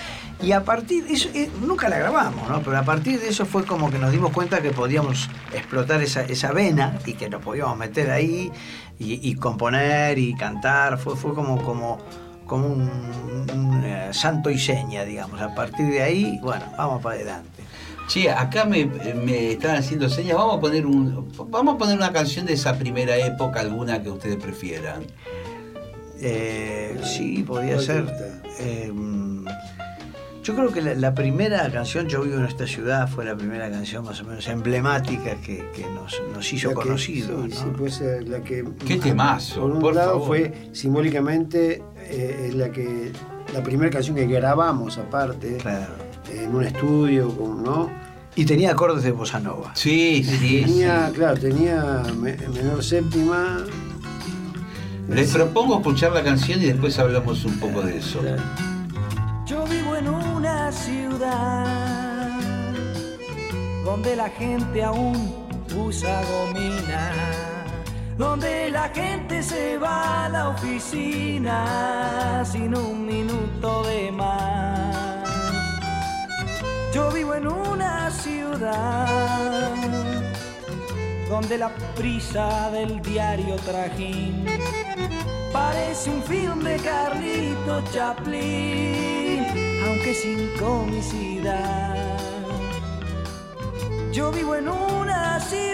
Y 0.44 0.51
a 0.51 0.66
partir 0.66 1.06
de 1.06 1.13
eso, 1.13 1.30
eh, 1.34 1.50
nunca 1.62 1.88
la 1.88 1.98
grabamos, 1.98 2.48
¿no? 2.50 2.62
Pero 2.62 2.77
a 2.77 2.84
partir 2.84 3.22
de 3.22 3.30
eso 3.30 3.46
fue 3.46 3.63
como 3.63 3.89
que 3.89 4.00
nos 4.00 4.12
dimos 4.12 4.34
cuenta 4.34 4.62
que 4.62 4.72
podíamos 4.72 5.30
explotar 5.54 6.01
esa, 6.04 6.24
esa 6.24 6.51
vena 6.51 7.00
y 7.06 7.13
que 7.13 7.30
nos 7.30 7.42
podíamos 7.42 7.77
meter 7.77 8.12
ahí 8.12 8.51
y, 9.00 9.30
y 9.30 9.36
componer 9.36 10.20
y 10.20 10.36
cantar. 10.36 10.98
Fue, 10.98 11.16
fue 11.16 11.34
como, 11.34 11.63
como, 11.63 12.00
como 12.46 12.68
un, 12.68 13.48
un, 13.50 13.82
eh, 13.86 14.10
santo 14.12 14.50
y 14.50 14.60
seña, 14.60 15.06
digamos. 15.06 15.39
A 15.42 15.56
partir 15.56 15.86
de 15.88 16.04
ahí, 16.04 16.38
bueno, 16.42 16.66
vamos 16.77 17.01
para 17.01 17.16
adelante. 17.16 17.63
Che, 18.08 18.30
acá 18.32 18.64
me, 18.66 18.86
me 18.86 19.52
están 19.52 19.76
haciendo 19.76 20.08
señas. 20.10 20.38
Vamos 20.38 20.58
a 20.58 20.60
poner 20.62 20.86
un, 20.86 21.28
vamos 21.50 21.76
a 21.76 21.78
poner 21.78 21.98
una 21.98 22.12
canción 22.14 22.46
de 22.46 22.54
esa 22.54 22.78
primera 22.78 23.18
época, 23.18 23.60
alguna 23.60 24.02
que 24.02 24.10
ustedes 24.10 24.38
prefieran. 24.38 25.04
Eh, 26.20 27.00
sí, 27.04 27.44
podía 27.44 27.74
¿Cuál 27.76 27.80
te 27.80 27.86
ser. 27.86 28.42
eh, 28.60 28.92
yo 30.44 30.56
creo 30.56 30.72
que 30.72 30.82
la, 30.82 30.94
la 30.96 31.14
primera 31.14 31.70
canción, 31.70 32.08
Yo 32.08 32.22
vivo 32.22 32.38
en 32.38 32.46
esta 32.46 32.66
ciudad, 32.66 33.10
fue 33.10 33.26
la 33.26 33.36
primera 33.36 33.70
canción 33.70 34.06
más 34.06 34.22
o 34.22 34.24
menos 34.24 34.48
emblemática 34.48 35.36
que, 35.46 35.70
que 35.76 35.86
nos, 35.94 36.22
nos 36.34 36.54
hizo 36.54 36.74
conocidos. 36.74 37.44
sí, 37.44 37.50
¿no? 37.50 37.56
sí, 37.66 37.66
puede 37.78 37.92
ser 37.92 38.28
la 38.30 38.42
que. 38.42 38.64
Qué 38.86 38.96
temazo, 38.96 39.60
Por 39.62 39.72
un 39.72 39.80
por 39.82 39.94
lado 39.96 40.12
favor. 40.14 40.28
fue 40.28 40.54
simbólicamente 40.72 41.84
eh, 42.10 42.46
es 42.48 42.56
la 42.56 42.72
que 42.72 43.12
la 43.54 43.62
primera 43.62 43.92
canción 43.92 44.16
que 44.16 44.26
grabamos 44.28 44.98
aparte 44.98 45.58
Claro. 45.58 46.07
En 46.32 46.56
un 46.56 46.64
estudio, 46.64 47.30
con- 47.36 47.64
¿no? 47.64 47.90
Y 48.36 48.46
tenía 48.46 48.72
acordes 48.72 49.04
de 49.04 49.12
bossa 49.12 49.40
nova. 49.40 49.72
Sí, 49.76 50.24
sí. 50.24 50.62
Tenía, 50.66 51.12
claro, 51.14 51.40
tenía 51.40 52.04
me- 52.20 52.38
menor 52.54 52.84
séptima. 52.84 53.60
Les 55.10 55.32
propongo 55.34 55.78
escuchar 55.78 56.12
la 56.12 56.24
canción 56.24 56.62
y 56.62 56.66
después 56.66 57.00
hablamos 57.00 57.44
un 57.46 57.58
poco 57.60 57.82
de 57.82 57.98
eso. 57.98 58.20
Yo 59.46 59.64
vivo 59.66 59.96
en 59.96 60.10
una 60.10 60.72
ciudad 60.72 61.66
donde 63.86 64.16
la 64.18 64.30
gente 64.30 64.84
aún 64.84 65.34
usa 65.76 66.22
gomina, 66.30 67.12
donde 68.18 68.70
la 68.70 68.90
gente 68.90 69.42
se 69.42 69.78
va 69.78 70.26
a 70.26 70.30
la 70.30 70.50
oficina 70.50 72.44
sin 72.46 72.76
un 72.76 73.06
minuto 73.06 73.84
de 73.88 74.12
más. 74.12 74.57
Yo 76.98 77.12
vivo 77.12 77.36
en 77.36 77.48
una 77.48 78.10
ciudad 78.10 79.75
donde 81.30 81.60
la 81.60 81.70
prisa 81.96 82.72
del 82.72 83.00
diario 83.04 83.56
trajín 83.58 84.48
parece 85.54 86.10
un 86.10 86.24
film 86.24 86.63
de 86.63 86.77
Carlito 86.77 87.84
Chaplin, 87.94 89.46
aunque 89.86 90.16
sin 90.16 90.50
comicidad. 90.58 92.18
Yo 94.12 94.32
vivo 94.32 94.56
en 94.56 94.68
una 94.68 95.39
ciudad 95.39 95.68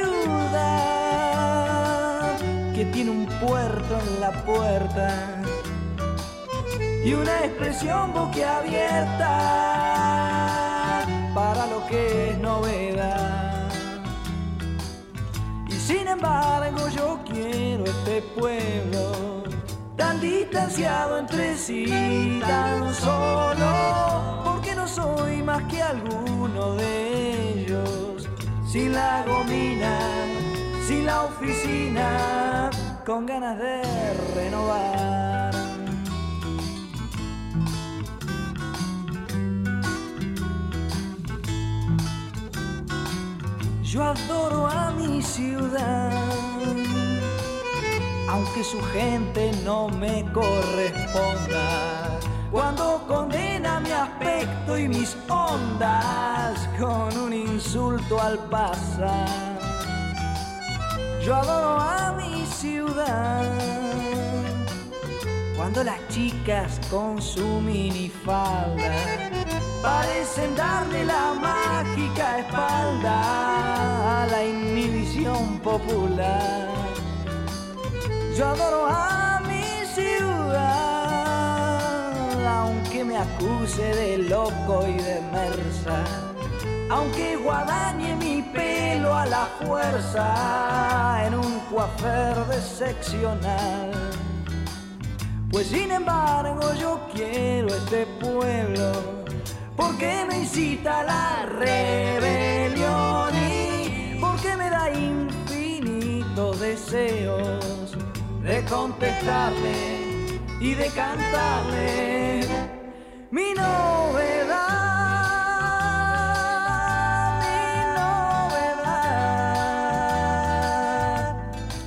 que 2.75 2.83
tiene 2.91 3.11
un 3.11 3.27
puerto 3.39 3.97
en 3.97 4.19
la 4.19 4.43
puerta 4.43 5.41
y 7.05 7.13
una 7.13 7.45
expresión 7.45 8.11
boquiabierta 8.11 9.62
novedad. 12.41 13.69
Y 15.67 15.73
sin 15.73 16.07
embargo 16.07 16.89
yo 16.89 17.19
quiero 17.25 17.85
este 17.85 18.21
pueblo 18.37 19.43
tan 19.95 20.19
distanciado 20.19 21.19
entre 21.19 21.55
sí, 21.55 22.39
tan 22.41 22.93
solo, 22.93 24.43
porque 24.43 24.75
no 24.75 24.87
soy 24.87 25.41
más 25.43 25.63
que 25.63 25.81
alguno 25.81 26.75
de 26.75 27.51
ellos, 27.53 28.27
sin 28.67 28.93
la 28.93 29.23
gomina, 29.25 29.99
sin 30.87 31.05
la 31.05 31.23
oficina, 31.23 32.69
con 33.05 33.25
ganas 33.25 33.57
de 33.59 33.81
renovar. 34.35 35.22
Yo 43.93 44.01
adoro 44.01 44.65
a 44.65 44.89
mi 44.89 45.21
ciudad, 45.21 46.09
aunque 48.27 48.63
su 48.63 48.81
gente 48.91 49.51
no 49.63 49.87
me 49.87 50.25
corresponda. 50.33 52.19
Cuando 52.49 53.05
condena 53.07 53.79
mi 53.81 53.91
aspecto 53.91 54.79
y 54.79 54.87
mis 54.87 55.15
ondas 55.29 56.67
con 56.79 57.15
un 57.15 57.33
insulto 57.33 58.19
al 58.19 58.39
pasar. 58.49 59.59
Yo 61.23 61.35
adoro 61.35 61.79
a 61.79 62.13
mi 62.13 62.47
ciudad. 62.47 63.45
Cuando 65.55 65.83
las 65.83 65.99
chicas 66.07 66.79
con 66.89 67.21
su 67.21 67.45
minifalda 67.61 69.32
parecen 69.83 70.55
darle 70.55 71.03
la 71.03 71.33
mágica 71.33 72.39
espalda 72.39 74.21
a 74.21 74.27
la 74.27 74.45
inhibición 74.45 75.59
popular. 75.59 76.69
Yo 78.37 78.47
adoro 78.47 78.87
a 78.89 79.41
mi 79.45 79.65
ciudad, 79.93 80.79
aunque 82.47 83.03
me 83.03 83.17
acuse 83.17 83.83
de 83.83 84.17
loco 84.19 84.87
y 84.87 84.93
de 84.93 85.21
mersa, 85.33 86.05
aunque 86.89 87.35
guadañe 87.35 88.15
mi 88.15 88.41
pelo 88.41 89.13
a 89.13 89.25
la 89.25 89.45
fuerza 89.65 91.25
en 91.25 91.35
un 91.35 91.59
coafer 91.69 92.37
seccional. 92.61 93.91
Pues 95.51 95.67
sin 95.67 95.91
embargo 95.91 96.73
yo 96.73 97.01
quiero 97.13 97.67
este 97.67 98.07
pueblo 98.19 99.22
porque 99.75 100.25
me 100.29 100.39
incita 100.39 100.99
a 100.99 101.03
la 101.03 101.45
rebelión 101.45 103.33
y 103.35 104.17
porque 104.19 104.55
me 104.55 104.69
da 104.69 104.91
infinitos 104.91 106.59
deseos 106.59 107.97
de 108.43 108.63
contestarle 108.65 110.39
y 110.59 110.75
de 110.75 110.87
cantarle 110.87 112.41
mi 113.31 113.53
novedad, 113.53 114.51
mi 117.41 117.85
novedad. 117.95 119.03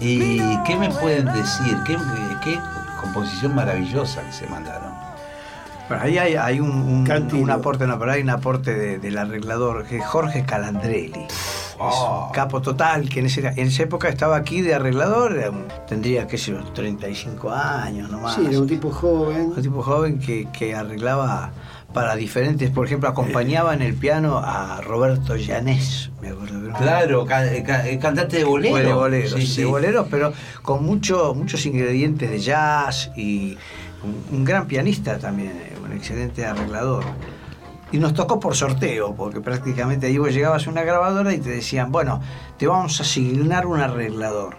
¿Y 0.00 0.62
qué 0.64 0.76
me 0.76 0.90
pueden 0.90 1.26
decir? 1.26 1.76
¿Qué, 1.86 1.96
qué 2.42 2.58
composición 3.00 3.54
maravillosa 3.54 4.22
que 4.22 4.32
se 4.32 4.46
mandaron? 4.48 5.05
Bueno, 5.88 6.02
ahí 6.02 6.18
hay, 6.18 6.34
hay 6.34 6.60
un, 6.60 6.70
un- 6.70 7.04
Cantilo. 7.04 7.42
un 7.42 7.50
aporte, 7.50 7.86
no, 7.86 7.98
pero 7.98 8.12
hay 8.12 8.22
un 8.22 8.30
aporte 8.30 8.74
de- 8.74 8.98
del 8.98 9.18
arreglador, 9.18 9.84
que 9.86 9.98
es 9.98 10.04
Jorge 10.04 10.44
Calandrelli. 10.44 11.26
Oh. 11.78 12.28
Es 12.30 12.34
capo 12.34 12.60
total, 12.62 13.08
que 13.08 13.20
en, 13.20 13.26
ese- 13.26 13.46
en 13.46 13.68
esa 13.68 13.82
época 13.84 14.08
estaba 14.08 14.36
aquí 14.36 14.62
de 14.62 14.74
arreglador, 14.74 15.52
tendría, 15.86 16.26
qué 16.26 16.38
sé 16.38 16.52
yo, 16.52 16.58
35 16.72 17.50
años 17.52 18.10
nomás. 18.10 18.34
Sí, 18.34 18.46
era 18.48 18.58
un 18.60 18.66
tipo 18.66 18.90
joven. 18.90 19.52
Un 19.56 19.62
tipo 19.62 19.82
joven 19.82 20.18
que, 20.18 20.48
que 20.52 20.74
arreglaba 20.74 21.52
para 21.92 22.16
diferentes, 22.16 22.70
por 22.70 22.86
ejemplo, 22.86 23.08
acompañaba 23.08 23.72
en 23.72 23.80
el 23.82 23.94
piano 23.94 24.38
a 24.38 24.80
Roberto 24.82 25.36
Llanés, 25.36 26.10
me 26.20 26.28
acuerdo. 26.28 26.56
Claro, 26.76 27.24
ca- 27.24 27.44
ca- 27.64 27.88
eh, 27.88 27.98
cantante 27.98 28.36
de 28.38 28.44
bolero. 28.44 28.72
fue 28.74 28.82
de 28.82 28.92
boleros, 28.92 29.32
Sí, 29.40 29.46
sí. 29.46 29.60
de 29.62 29.66
boleros, 29.66 30.06
pero 30.10 30.32
con 30.62 30.84
mucho, 30.84 31.32
muchos 31.34 31.64
ingredientes 31.64 32.28
de 32.30 32.38
jazz 32.40 33.10
y 33.16 33.56
un, 34.06 34.38
un 34.38 34.44
gran 34.44 34.66
pianista 34.66 35.18
también, 35.18 35.52
eh, 35.52 35.76
un 35.84 35.92
excelente 35.92 36.44
arreglador. 36.46 37.04
Y 37.92 37.98
nos 37.98 38.14
tocó 38.14 38.40
por 38.40 38.56
sorteo, 38.56 39.14
porque 39.14 39.40
prácticamente 39.40 40.06
ahí 40.08 40.18
vos 40.18 40.32
llegabas 40.34 40.66
a 40.66 40.70
una 40.70 40.82
grabadora 40.82 41.32
y 41.32 41.38
te 41.38 41.50
decían, 41.50 41.92
bueno, 41.92 42.20
te 42.58 42.66
vamos 42.66 42.98
a 42.98 43.02
asignar 43.04 43.66
un 43.66 43.80
arreglador. 43.80 44.56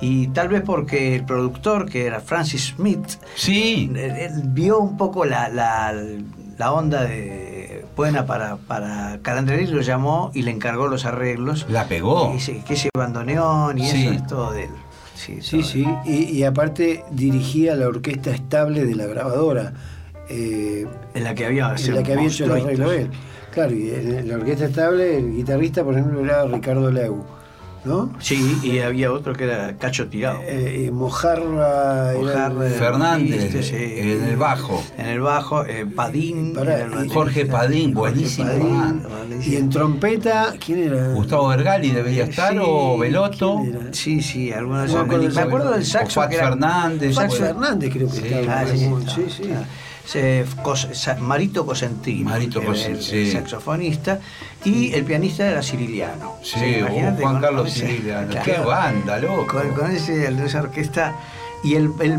Y 0.00 0.28
tal 0.28 0.48
vez 0.48 0.62
porque 0.64 1.14
el 1.16 1.24
productor, 1.24 1.86
que 1.88 2.06
era 2.06 2.20
Francis 2.20 2.74
Smith, 2.76 3.06
Sí, 3.34 3.90
él, 3.94 4.10
él 4.16 4.30
vio 4.46 4.78
un 4.78 4.96
poco 4.96 5.24
la, 5.24 5.48
la- 5.48 5.94
la 6.58 6.72
onda 6.72 7.02
de 7.04 7.84
buena 7.94 8.24
para, 8.24 8.56
para 8.56 9.18
Calandrelli, 9.22 9.66
lo 9.70 9.82
llamó 9.82 10.30
y 10.34 10.40
le 10.42 10.50
encargó 10.50 10.86
los 10.88 11.04
arreglos. 11.04 11.66
la 11.68 11.84
pegó. 11.88 12.34
Y 12.34 12.60
que 12.60 12.74
ese 12.74 12.88
bandoneón 12.96 13.78
y 13.78 13.86
Sí. 13.90 14.06
eso 14.06 14.12
es 14.14 14.26
todo 14.26 14.52
de 14.52 14.64
él. 14.64 14.70
Sí, 15.16 15.38
Sí, 15.40 15.62
sí. 15.62 15.84
Y, 16.04 16.24
y 16.38 16.44
aparte 16.44 17.02
dirigía 17.10 17.74
la 17.74 17.88
orquesta 17.88 18.30
estable 18.30 18.84
de 18.84 18.94
la 18.94 19.06
grabadora. 19.06 19.72
eh, 20.28 20.86
En 21.14 21.24
la 21.24 21.34
que 21.34 21.46
había, 21.46 21.74
en 21.76 21.94
la 21.94 22.02
que 22.02 22.12
había 22.12 22.28
hecho 22.28 22.44
el 22.44 22.50
arreglo 22.52 22.92
él. 22.92 23.10
Claro, 23.52 23.74
y 23.74 23.88
en 23.90 24.28
la 24.28 24.34
orquesta 24.36 24.66
estable, 24.66 25.16
el 25.16 25.34
guitarrista, 25.34 25.82
por 25.82 25.94
ejemplo, 25.94 26.20
era 26.22 26.44
Ricardo 26.44 26.90
Leu, 26.90 27.24
¿no? 27.86 28.12
Sí, 28.18 28.58
y 28.62 28.80
había 28.80 29.12
otro 29.12 29.32
que 29.34 29.44
era 29.44 29.76
Cacho 29.78 30.08
Tirado. 30.08 30.40
Eh, 30.42 30.86
eh, 30.86 30.90
Mojarra, 30.90 32.12
Mojarra, 32.14 32.68
Fernández, 32.70 33.66
sí. 33.66 33.74
en 33.76 34.24
el 34.24 34.36
bajo. 34.36 34.82
En 34.98 35.06
el 35.06 35.20
bajo, 35.20 35.64
eh, 35.64 35.86
Padín. 35.86 36.50
Y- 36.50 36.52
baterista. 36.54 37.14
Jorge 37.14 37.46
Padín, 37.46 37.94
Jorge 37.94 38.12
buenísimo. 38.14 38.48
Padín. 38.48 39.42
Y 39.42 39.56
en 39.56 39.70
trompeta, 39.70 40.54
¿quién 40.64 40.84
era? 40.92 41.08
Gustavo 41.14 41.48
Vergali 41.48 41.90
debería 41.90 42.24
estar, 42.24 42.52
Sí, 42.52 42.58
o 42.60 42.98
Veloto. 42.98 43.62
Sí, 43.92 44.20
sí, 44.22 44.52
algunos 44.52 44.90
No 44.90 44.98
me 44.98 45.14
acuerdo 45.14 45.34
me 45.34 45.40
acuerdo 45.40 45.70
del 45.72 45.82
O 45.82 45.84
saxo 45.84 46.20
Fat 46.20 46.30
que 46.30 46.36
era- 46.36 46.48
Fernández. 46.48 47.14
Fax 47.14 47.32
Saxo- 47.34 47.44
Fernández 47.46 47.92
creo 47.92 48.08
que 48.08 48.16
Sí. 48.16 48.26
estaba. 48.26 48.60
Ah, 48.60 48.66
sí, 48.66 48.90
sí, 49.14 49.24
sí. 49.28 49.42
Marito 51.20 51.66
Cosentino, 51.66 52.30
Marito 52.30 52.60
que 52.60 52.66
era 52.66 52.74
Cosen- 52.74 52.90
el, 52.92 53.02
sí. 53.02 53.16
el 53.18 53.32
saxofonista, 53.32 54.20
y 54.64 54.92
el 54.94 55.04
pianista 55.04 55.46
era 55.48 55.62
Ciriliano. 55.62 56.34
Sí, 56.42 56.58
imagínate 56.78 57.22
Juan 57.22 57.34
con- 57.34 57.42
Carlos 57.42 57.60
con 57.62 57.68
ese- 57.68 57.86
Ciriliano. 57.86 58.28
claro, 58.28 58.44
Qué 58.44 58.58
banda, 58.58 59.18
loco. 59.18 59.46
Con, 59.46 59.70
con 59.72 59.90
ese, 59.90 60.28
esa 60.44 60.60
orquesta. 60.62 61.14
Y 61.64 61.74
el, 61.74 61.90
el 62.00 62.18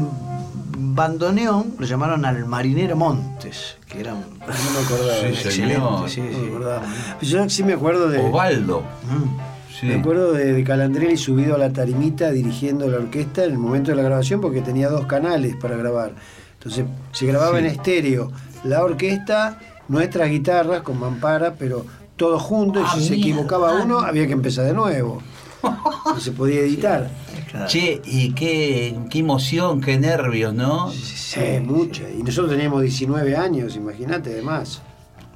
bandoneón 0.78 1.76
lo 1.78 1.86
llamaron 1.86 2.26
al 2.26 2.46
Marinero 2.46 2.96
Montes, 2.96 3.78
que 3.88 4.00
era 4.02 4.14
un. 4.14 4.22
No 4.22 4.46
me 4.48 4.86
acordaba. 4.86 5.20
Sí, 5.22 5.26
excelente, 5.28 5.52
señor. 5.52 6.10
sí, 6.10 6.22
No 6.22 6.28
me 6.28 6.34
sí. 6.34 6.46
acordaba. 6.50 6.82
Yo 7.22 7.50
sí 7.50 7.64
me 7.64 7.74
acuerdo 7.74 8.10
de. 8.10 8.20
Osvaldo. 8.20 8.82
Mm. 8.82 9.58
Sí. 9.80 9.86
Me 9.86 9.96
acuerdo 9.96 10.34
de, 10.34 10.54
de 10.54 10.64
Calandrelli 10.64 11.18
subido 11.18 11.54
a 11.54 11.60
la 11.60 11.72
tarimita 11.72 12.32
dirigiendo 12.32 12.88
la 12.88 12.98
orquesta 12.98 13.44
en 13.46 13.52
el 13.52 13.58
momento 13.60 13.92
de 13.92 13.98
la 13.98 14.02
grabación 14.02 14.42
porque 14.42 14.62
tenía 14.62 14.90
dos 14.90 15.06
canales 15.06 15.56
para 15.56 15.78
grabar. 15.78 16.14
Entonces 16.68 16.86
se 17.14 17.26
grababa 17.26 17.60
Sí. 17.60 17.66
en 17.66 17.72
estéreo 17.72 18.32
la 18.64 18.84
orquesta, 18.84 19.60
nuestras 19.88 20.30
guitarras 20.30 20.82
con 20.82 21.00
mampara, 21.00 21.54
pero 21.58 21.86
todo 22.16 22.40
junto 22.40 22.80
y 22.80 22.84
Ah, 22.86 22.92
si 22.96 23.04
se 23.08 23.16
equivocaba 23.16 23.82
uno 23.84 24.00
había 24.00 24.28
que 24.28 24.34
empezar 24.34 24.66
de 24.66 24.74
nuevo. 24.74 25.22
No 25.64 26.20
se 26.20 26.32
podía 26.32 26.60
editar. 26.62 27.10
Claro. 27.50 27.68
Che, 27.68 28.02
y 28.06 28.34
qué, 28.34 28.98
qué 29.10 29.20
emoción, 29.20 29.82
qué 29.82 29.98
nervios, 29.98 30.54
¿no? 30.54 30.92
Sí, 30.92 31.40
mucha. 31.64 32.04
Y 32.10 32.22
nosotros 32.24 32.52
teníamos 32.52 32.82
19 32.82 33.36
años, 33.36 33.76
imagínate, 33.76 34.32
además. 34.34 34.82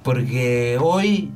Porque 0.03 0.77
hoy, 0.81 1.31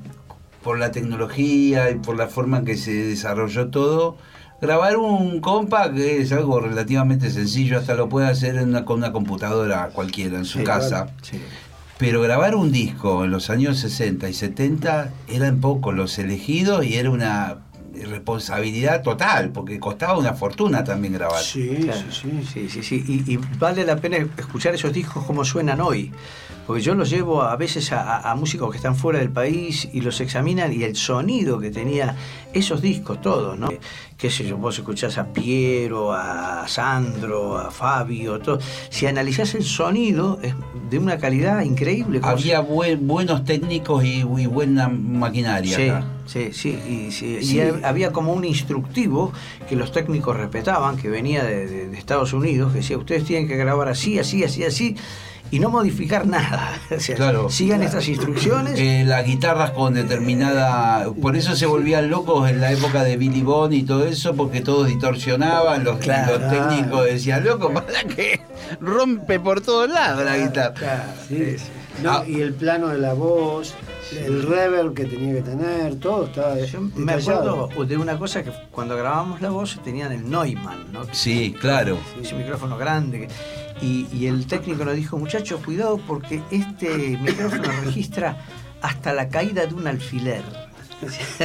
por 0.63 0.77
la 0.79 0.91
tecnología 0.91 1.89
y 1.91 1.95
por 1.95 2.17
la 2.17 2.27
forma 2.27 2.58
en 2.60 2.65
que 2.65 2.77
se 2.77 2.91
desarrolló 2.93 3.69
todo, 3.69 4.17
grabar 4.61 4.97
un 4.97 5.41
compa 5.41 5.91
que 5.93 6.21
es 6.21 6.31
algo 6.31 6.59
relativamente 6.59 7.29
sencillo, 7.29 7.77
hasta 7.77 7.93
lo 7.95 8.09
puede 8.09 8.27
hacer 8.27 8.55
en 8.55 8.69
una- 8.69 8.85
con 8.85 8.97
una 8.97 9.11
computadora 9.11 9.89
cualquiera 9.93 10.37
en 10.37 10.45
su 10.45 10.59
Sí, 10.59 10.63
casa. 10.63 11.05
claro. 11.05 11.11
Sí. 11.21 11.39
Pero 11.97 12.21
grabar 12.21 12.55
un 12.55 12.71
disco 12.71 13.23
en 13.23 13.31
los 13.31 13.49
años 13.49 13.79
60 13.79 14.27
y 14.27 14.33
70 14.33 15.11
eran 15.29 15.61
pocos 15.61 15.95
los 15.95 16.17
elegidos 16.19 16.85
y 16.85 16.95
era 16.95 17.09
una 17.09 17.57
responsabilidad 17.93 19.01
total, 19.01 19.51
porque 19.51 19.79
costaba 19.79 20.17
una 20.17 20.33
fortuna 20.33 20.83
también 20.83 21.13
grabar. 21.13 21.41
Sí, 21.41 21.77
Claro. 21.83 22.01
sí, 22.11 22.29
sí. 22.43 22.47
Sí, 22.53 22.69
sí, 22.69 22.83
sí. 22.83 23.23
Y, 23.25 23.33
y 23.33 23.39
vale 23.57 23.85
la 23.85 23.95
pena 23.95 24.17
escuchar 24.37 24.75
esos 24.75 24.91
discos 24.91 25.23
como 25.23 25.45
suenan 25.45 25.79
hoy. 25.79 26.11
Porque 26.65 26.82
yo 26.82 26.95
los 26.95 27.10
llevo 27.10 27.41
a 27.43 27.56
veces 27.56 27.91
a, 27.91 28.34
músicos 28.36 28.71
que 28.71 28.78
están 28.78 28.95
fuera 28.95 29.19
del 29.19 29.30
país 29.30 29.88
y 29.93 30.01
los 30.01 30.19
examinan 30.21 30.73
y 30.73 30.84
el 30.84 30.95
sonido 30.95 31.60
que 31.60 31.69
tenía 31.71 32.15
esos 32.54 32.82
discos 32.82 33.21
todos, 33.21 33.58
¿no? 33.60 33.69
Qué 34.17 34.30
sé 34.32 34.45
yo, 34.47 34.58
vos 34.58 34.78
escuchás 34.78 35.17
a 35.17 35.25
Piero, 35.34 36.13
a 36.13 36.65
Sandro, 36.67 37.58
a 37.58 37.69
Fabio, 37.69 38.39
todo. 38.39 38.60
Si 38.89 39.06
analizás 39.06 39.54
el 39.56 39.63
sonido 39.63 40.39
es 40.41 40.56
de 40.89 40.97
una 40.99 41.17
calidad 41.17 41.62
increíble. 41.62 42.19
Había 42.23 42.62
buen- 42.62 43.08
buenos 43.08 43.43
técnicos 43.43 44.04
y, 44.06 44.19
y 44.21 44.45
buena 44.47 44.88
maquinaria 44.88 45.75
Sí, 45.75 45.89
acá. 45.89 46.06
sí, 46.25 46.49
sí. 46.54 46.69
Y, 46.88 47.12
sí, 47.12 47.38
y 47.41 47.43
Sí. 47.45 47.60
había 47.84 48.12
como 48.13 48.34
un 48.34 48.45
instructivo 48.45 49.34
que 49.67 49.75
los 49.75 49.91
técnicos 49.91 50.36
respetaban, 50.38 50.95
que 50.97 51.10
venía 51.10 51.43
de, 51.43 51.67
de- 51.67 51.88
de 51.89 51.97
Estados 51.97 52.32
Unidos, 52.34 52.71
que 52.71 52.78
decía, 52.80 52.97
ustedes 52.97 53.25
tienen 53.25 53.47
que 53.49 53.58
grabar 53.58 53.89
así, 53.89 54.17
así, 54.17 54.43
así, 54.45 54.63
así, 54.63 54.95
y 55.51 55.60
no 55.60 55.69
modificar 55.69 56.25
nada. 56.27 56.79
O 56.95 56.99
sea, 56.99 57.15
Claro. 57.15 57.49
sigan 57.49 57.81
estas 57.84 58.08
instrucciones. 58.08 58.79
Eh, 58.79 59.03
las 59.05 59.25
guitarras 59.25 59.71
con 59.71 59.93
determinada. 59.93 61.08
Por 61.21 61.36
eso 61.36 61.55
se 61.55 61.65
volvían 61.65 62.10
locos 62.10 62.49
en 62.49 62.62
la 62.62 62.71
época 62.71 63.03
de 63.03 63.17
Billy 63.17 63.41
Bond 63.41 63.73
y 63.73 63.84
todo 63.84 64.05
eso, 64.05 64.36
porque 64.36 64.62
todos 64.62 64.88
distorsionaban. 64.88 65.84
Los, 65.84 65.97
Claro. 65.99 66.38
los 66.39 66.51
técnicos 66.51 67.05
decían, 67.05 67.43
loco, 67.43 67.73
¿para 67.73 68.03
qué? 68.03 68.41
Rompe 68.79 69.39
por 69.39 69.62
todos 69.62 69.89
lados 69.89 70.23
la 70.25 70.38
guitarra. 70.38 70.73
Claro, 70.73 71.03
Sí. 71.27 71.58
sí. 71.58 71.65
No, 72.03 72.12
Ah. 72.12 72.23
Y 72.27 72.41
el 72.41 72.53
plano 72.53 72.89
de 72.89 72.97
la 72.97 73.13
voz, 73.13 73.73
el 74.12 74.43
reverb 74.43 74.93
que 74.93 75.05
tenía 75.05 75.34
que 75.36 75.41
tener, 75.43 75.95
todo 75.95 76.25
estaba 76.25 76.60
Yo 76.60 76.81
me 76.95 77.13
acuerdo 77.13 77.69
de 77.88 77.95
una 77.97 78.19
cosa 78.19 78.43
que 78.43 78.51
cuando 78.69 78.97
grabábamos 78.97 79.41
la 79.41 79.49
voz 79.49 79.79
tenían 79.81 80.12
el 80.12 80.29
Neumann, 80.29 80.91
¿no? 80.91 81.05
Sí, 81.13 81.55
claro. 81.58 81.97
ese 82.21 82.36
micrófono 82.36 82.77
grande. 82.77 83.29
Y, 83.81 84.07
y 84.13 84.27
el 84.27 84.45
técnico 84.47 84.85
nos 84.85 84.95
dijo, 84.95 85.17
muchachos, 85.17 85.59
cuidado 85.65 85.97
porque 86.07 86.41
este 86.51 87.17
micrófono 87.21 87.63
registra 87.83 88.38
hasta 88.81 89.13
la 89.13 89.27
caída 89.29 89.65
de 89.65 89.73
un 89.73 89.85
alfiler. 89.88 90.41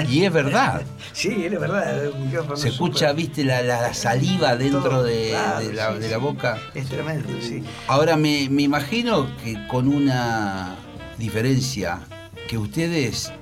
Y 0.08 0.24
es 0.24 0.32
verdad. 0.32 0.82
Sí, 1.12 1.44
es 1.44 1.50
verdad, 1.60 2.04
Se 2.54 2.68
escucha, 2.68 3.12
viste, 3.12 3.42
la, 3.44 3.62
la- 3.62 3.92
saliva 3.92 4.54
dentro 4.56 4.80
Todo, 4.82 5.02
de, 5.02 5.30
claro, 5.30 5.58
de 5.66 5.72
la, 5.74 5.92
sí, 5.92 5.98
de 5.98 6.08
la 6.08 6.16
boca. 6.18 6.56
Es 6.72 6.86
tremendo, 6.88 7.28
sí. 7.42 7.62
Ahora 7.88 8.16
me, 8.16 8.48
me 8.48 8.62
imagino 8.62 9.28
que 9.42 9.66
con 9.66 9.88
una 9.88 10.76
diferencia 11.18 11.98
que 12.48 12.56
ustedes, 12.56 13.32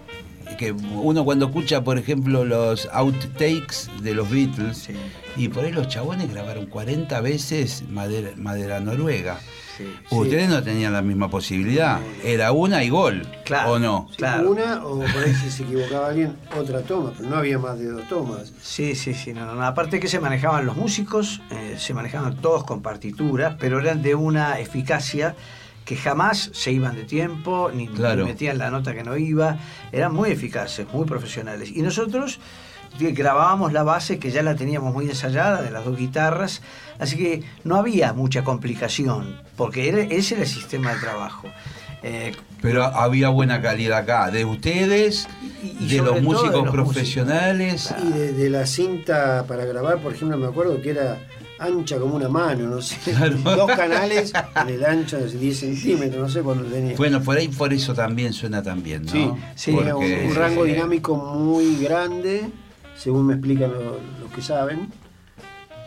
que 0.59 0.73
uno 0.73 1.25
cuando 1.25 1.47
escucha, 1.47 1.83
por 1.83 1.97
ejemplo, 1.99 2.44
los 2.44 2.87
outtakes 2.92 3.88
de 4.03 4.12
los 4.14 4.29
Beatles, 4.29 4.77
Sí, 4.79 4.92
y 5.37 5.49
por 5.49 5.64
ahí 5.64 5.73
los 5.73 5.88
chabones 5.88 6.31
grabaron 6.31 6.66
40 6.66 7.21
veces 7.23 7.85
Madera, 7.88 8.31
Madera 8.37 8.81
Noruega. 8.81 9.38
sí. 9.79 9.85
Ustedes 10.11 10.49
no 10.49 10.62
tenían 10.62 10.92
la 10.92 11.01
misma 11.03 11.31
posibilidad. 11.31 12.01
Era 12.25 12.51
una 12.53 12.83
y 12.83 12.88
gol, 12.90 13.27
Claro. 13.44 13.73
¿o 13.73 13.79
no? 13.79 14.09
Claro. 14.16 14.51
Una, 14.51 14.85
o 14.85 14.99
por 14.99 15.23
ahí 15.25 15.33
si 15.35 15.51
se 15.51 15.62
equivocaba 15.62 16.09
alguien, 16.09 16.37
otra 16.59 16.81
toma, 16.83 17.12
pero 17.16 17.31
no 17.31 17.37
había 17.37 17.59
más 17.59 17.79
de 17.79 17.87
dos 17.90 18.09
tomas. 18.09 18.53
Sí, 18.61 18.94
sí, 18.97 19.14
sí. 19.14 19.33
No, 19.33 19.47
no, 19.47 19.55
no. 19.55 19.64
Aparte 19.64 20.01
que 20.01 20.09
se 20.09 20.18
manejaban 20.18 20.66
los 20.66 20.77
músicos, 20.77 21.40
eh, 21.51 21.77
se 21.79 21.94
manejaban 21.94 22.37
todos 22.37 22.64
con 22.64 22.83
partituras, 22.83 23.55
pero 23.61 23.79
eran 23.81 24.03
de 24.03 24.16
una 24.16 24.59
eficacia 24.59 25.37
que 25.88 25.96
jamás 25.96 26.51
se 26.53 26.70
iban 26.70 26.94
de 26.96 27.05
tiempo, 27.05 27.70
ni, 27.72 27.88
metían 28.27 28.59
la 28.59 28.70
nota 28.70 28.92
que 28.92 29.03
no 29.03 29.16
iba. 29.16 29.57
Eran 29.90 30.12
muy 30.12 30.29
eficaces, 30.31 30.87
muy 30.92 31.07
profesionales. 31.07 31.70
Y 31.74 31.81
nosotros 31.81 32.40
grabábamos 32.98 33.72
la 33.72 33.85
base, 33.85 34.18
que 34.18 34.31
ya 34.31 34.42
la 34.42 34.55
teníamos 34.55 34.92
muy 34.92 35.07
ensayada, 35.09 35.62
de 35.62 35.70
las 35.70 35.87
dos 35.87 35.96
guitarras, 35.96 36.61
así 36.98 37.16
que 37.16 37.42
no 37.64 37.77
había 37.77 38.12
mucha 38.12 38.44
complicación, 38.44 39.40
porque 39.57 39.88
era- 39.88 40.03
ese 40.03 40.35
era 40.35 40.42
el 40.42 40.48
sistema 40.51 40.92
de 40.92 41.01
trabajo. 41.01 41.48
Eh, 42.03 42.33
Pero 42.61 42.85
había 42.85 43.31
buena 43.31 43.62
calidad 43.62 43.98
acá, 44.01 44.31
de 44.31 44.44
ustedes, 44.44 45.27
Y- 45.62 45.85
y 45.85 45.88
de 45.96 46.03
los 46.03 46.14
de 46.16 46.20
músicos 46.20 46.64
los 46.66 46.70
profesionales. 46.70 47.94
Y 48.05 48.11
de, 48.12 48.33
de 48.35 48.51
la 48.51 48.66
cinta 48.66 49.44
para 49.48 49.64
grabar, 49.64 49.98
por 50.03 50.12
ejemplo, 50.12 50.37
me 50.37 50.46
acuerdo 50.48 50.83
que 50.83 50.90
era 50.90 51.18
ancha 51.59 51.99
como 51.99 52.16
una 52.16 52.29
mano, 52.29 52.66
no 52.68 52.83
sé. 52.83 52.97
Claro. 53.11 53.37
Dos 53.44 53.71
canales 53.73 54.33
en 54.62 54.68
el 54.68 54.85
ancho 54.85 55.18
de 55.18 55.29
10 55.31 55.59
centímetros, 55.59 56.21
no 56.23 56.29
sé 56.29 56.42
cuándo 56.42 56.64
tenía. 56.64 56.97
Bueno, 56.97 57.21
por 57.23 57.37
ahí 57.37 57.49
por 57.49 57.73
eso 57.73 57.94
también 57.94 58.33
suena 58.33 58.62
tan 58.62 58.83
bien, 58.83 59.05
¿no? 59.05 59.12
Sí, 59.12 59.31
sí, 59.55 59.71
un, 59.73 60.35
rango 60.35 60.64
dinámico 60.64 61.16
muy 61.16 61.77
grande, 61.83 62.49
según 62.97 63.27
me 63.27 63.35
explican 63.35 63.73
lo- 63.73 63.99
los 64.21 64.33
que 64.35 64.42
saben. 64.42 64.88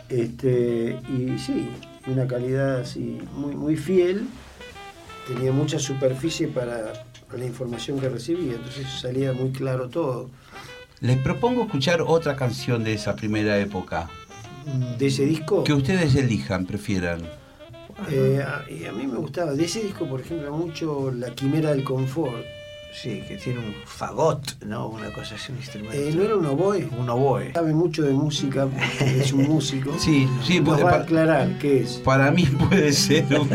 Este, 0.08 0.98
y 1.08 1.38
sí, 1.38 1.68
una 2.06 2.26
calidad 2.26 2.80
así 2.80 3.18
muy, 3.34 3.54
muy 3.54 3.76
fiel. 3.76 4.26
Tenía 5.26 5.52
mucha 5.52 5.78
superficie 5.78 6.48
para, 6.48 6.92
para 7.28 7.38
la 7.38 7.46
información 7.46 7.98
que 8.00 8.08
recibía, 8.08 8.54
entonces 8.54 8.86
salía 9.00 9.32
muy 9.32 9.52
claro 9.52 9.88
todo. 9.88 10.30
Les 11.00 11.16
propongo 11.18 11.64
escuchar 11.64 12.02
otra 12.02 12.36
canción 12.36 12.84
de 12.84 12.94
esa 12.94 13.16
primera 13.16 13.58
época. 13.58 14.08
De 14.98 15.06
ese 15.06 15.24
disco, 15.26 15.64
Que 15.64 15.72
ustedes 15.72 16.14
elijan, 16.14 16.66
prefieran. 16.66 17.22
eh, 18.10 18.42
a, 18.46 18.70
y 18.70 18.84
a 18.86 18.92
mí 18.92 19.06
me 19.06 19.18
gustaba, 19.18 19.52
de 19.52 19.64
ese 19.64 19.80
disco, 19.82 20.06
por 20.08 20.20
ejemplo, 20.20 20.52
mucho 20.56 21.10
La 21.12 21.30
Quimera 21.34 21.70
del 21.70 21.84
Confort. 21.84 22.44
sí, 22.92 23.22
que 23.26 23.36
tiene 23.36 23.58
un 23.60 23.74
fagot, 23.86 24.62
¿no? 24.66 24.88
Una 24.88 25.10
cosa 25.12 25.34
así, 25.36 25.50
un 25.50 25.58
instrumento. 25.58 25.96
Eh, 25.96 26.12
¿No 26.14 26.22
era 26.24 26.36
un 26.36 26.44
oboe? 26.46 26.86
un 26.98 27.08
oboe. 27.08 27.50
Sabe 27.54 27.72
mucho 27.72 28.02
de 28.02 28.12
música, 28.12 28.68
es 29.00 29.32
un 29.32 29.44
músico. 29.48 29.94
Sí, 29.98 30.28
sí, 30.46 30.60
Nos 30.60 30.84
va 30.84 30.90
a 30.90 30.96
aclarar 30.96 31.58
qué 31.58 31.80
es. 31.82 31.92
para 32.04 32.30
mí 32.30 32.44
puede 32.44 32.92
ser 32.92 33.24
un, 33.40 33.48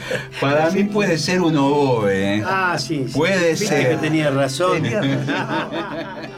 para 0.40 0.70
mí 0.70 0.84
puede 0.84 1.16
ser 1.18 1.40
un 1.40 1.56
oboe. 1.56 2.36
¿eh? 2.38 2.42
Ah, 2.46 2.76
sí. 2.78 3.04
sí. 3.08 3.12
Puede 3.14 3.56
ser. 3.56 3.88
que 3.90 3.96
tenía 3.96 4.30
razón. 4.30 4.82
Tenía 4.82 5.00
razón. 5.26 6.30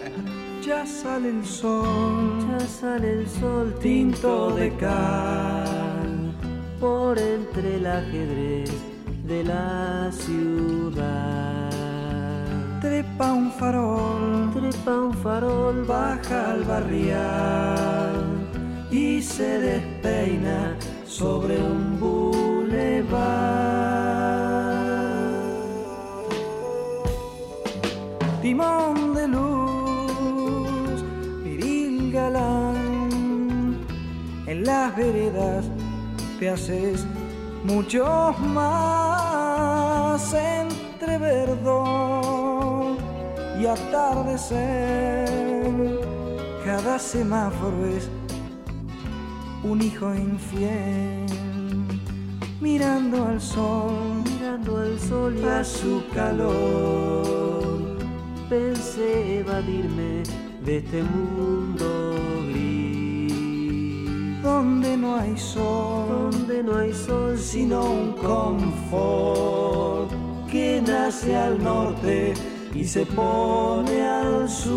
Ya 0.67 0.85
sale 0.85 1.29
el 1.29 1.45
sol, 1.47 2.45
Ya 2.51 2.59
sale 2.67 3.21
el 3.21 3.29
sol 3.29 3.73
tinto 3.81 4.51
de 4.51 4.75
cal. 4.77 6.35
por 6.81 7.17
entre 7.19 7.77
el 7.77 7.87
ajedrez 7.87 8.73
de 9.25 9.45
la 9.45 10.11
ciudad. 10.11 11.71
Trepa 12.81 13.33
un 13.33 13.53
farol, 13.53 14.51
Trepa 14.55 14.93
un 14.93 15.15
farol, 15.15 15.85
baja 15.85 16.53
al 16.53 16.65
barrial 16.65 18.25
y 18.91 19.23
se 19.23 19.61
despeina 19.61 20.77
sobre 21.07 21.59
un 21.59 22.01
bulevar. 22.01 23.47
Timón 28.43 29.15
de 29.15 29.29
luz, 29.29 29.66
en 34.57 34.65
las 34.65 34.97
veredas 34.97 35.67
te 36.39 36.49
haces 36.49 37.07
mucho 37.65 38.35
más 38.55 40.33
entre 40.33 41.19
verdor 41.19 42.97
y 43.61 43.67
atardecer. 43.67 45.29
Cada 46.65 46.99
semáforo 46.99 47.87
es 47.87 48.09
un 49.63 49.83
hijo 49.83 50.15
infiel, 50.15 51.27
mirando 52.61 53.27
al 53.27 53.41
sol, 53.41 54.23
mirando 54.25 54.79
al 54.79 54.99
sol 54.99 55.37
y 55.39 55.45
a 55.45 55.63
su 55.65 56.03
calor. 56.15 57.37
pensé 58.49 59.41
evadirme 59.41 60.23
de 60.65 60.79
este 60.79 61.03
mundo. 61.03 62.16
Donde 64.47 64.97
no 64.97 65.17
hay 65.17 65.37
sol, 65.37 66.31
Donde 66.31 66.63
no 66.63 66.77
hay 66.79 66.93
sol 66.93 67.37
sino 67.37 67.85
un 67.85 68.13
confort 68.13 70.09
que 70.49 70.81
nace 70.87 71.35
al 71.35 71.61
norte 71.61 72.33
y 72.73 72.85
se 72.85 73.05
pone 73.07 74.07
al 74.07 74.49
sur. 74.49 74.77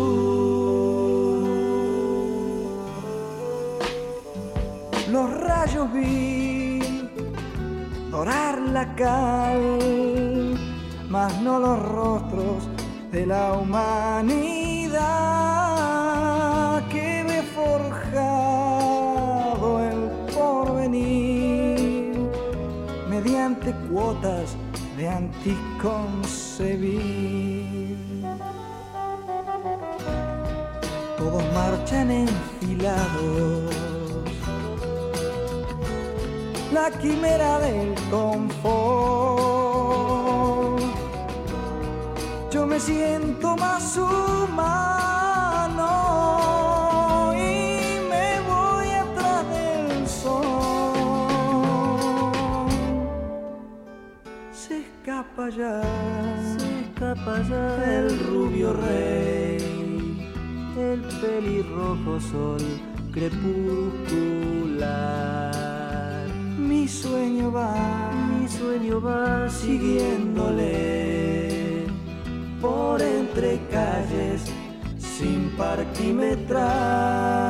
Los 5.08 5.30
rayos 5.40 5.92
vi 5.92 6.80
dorar 8.10 8.60
la 8.72 8.96
cal, 8.96 10.58
mas 11.08 11.40
no 11.42 11.60
los 11.60 11.78
rostros 11.80 12.68
de 13.12 13.24
la 13.24 13.52
humanidad 13.52 14.59
mediante 23.40 23.72
cuotas 23.88 24.54
de 24.98 25.08
anticoncebir. 25.08 27.96
Todos 31.16 31.42
marchan 31.54 32.10
enfilados. 32.10 33.74
La 36.72 36.90
quimera 36.90 37.60
del 37.60 37.94
confort 38.10 39.09
rey. 58.72 59.58
el 60.76 61.00
pelirrojo 61.20 62.20
sol 62.20 62.62
crepuscular. 63.12 63.48
Mi 66.58 66.86
sueño 66.88 67.52
va 67.52 68.10
Mi 68.40 68.48
sueño 68.48 69.00
va 69.00 69.48
siguiéndole 69.48 70.60
por 72.60 73.00
entre 73.02 73.58
calles 73.70 74.42
sin 74.98 75.50
parquimetrar. 75.56 77.49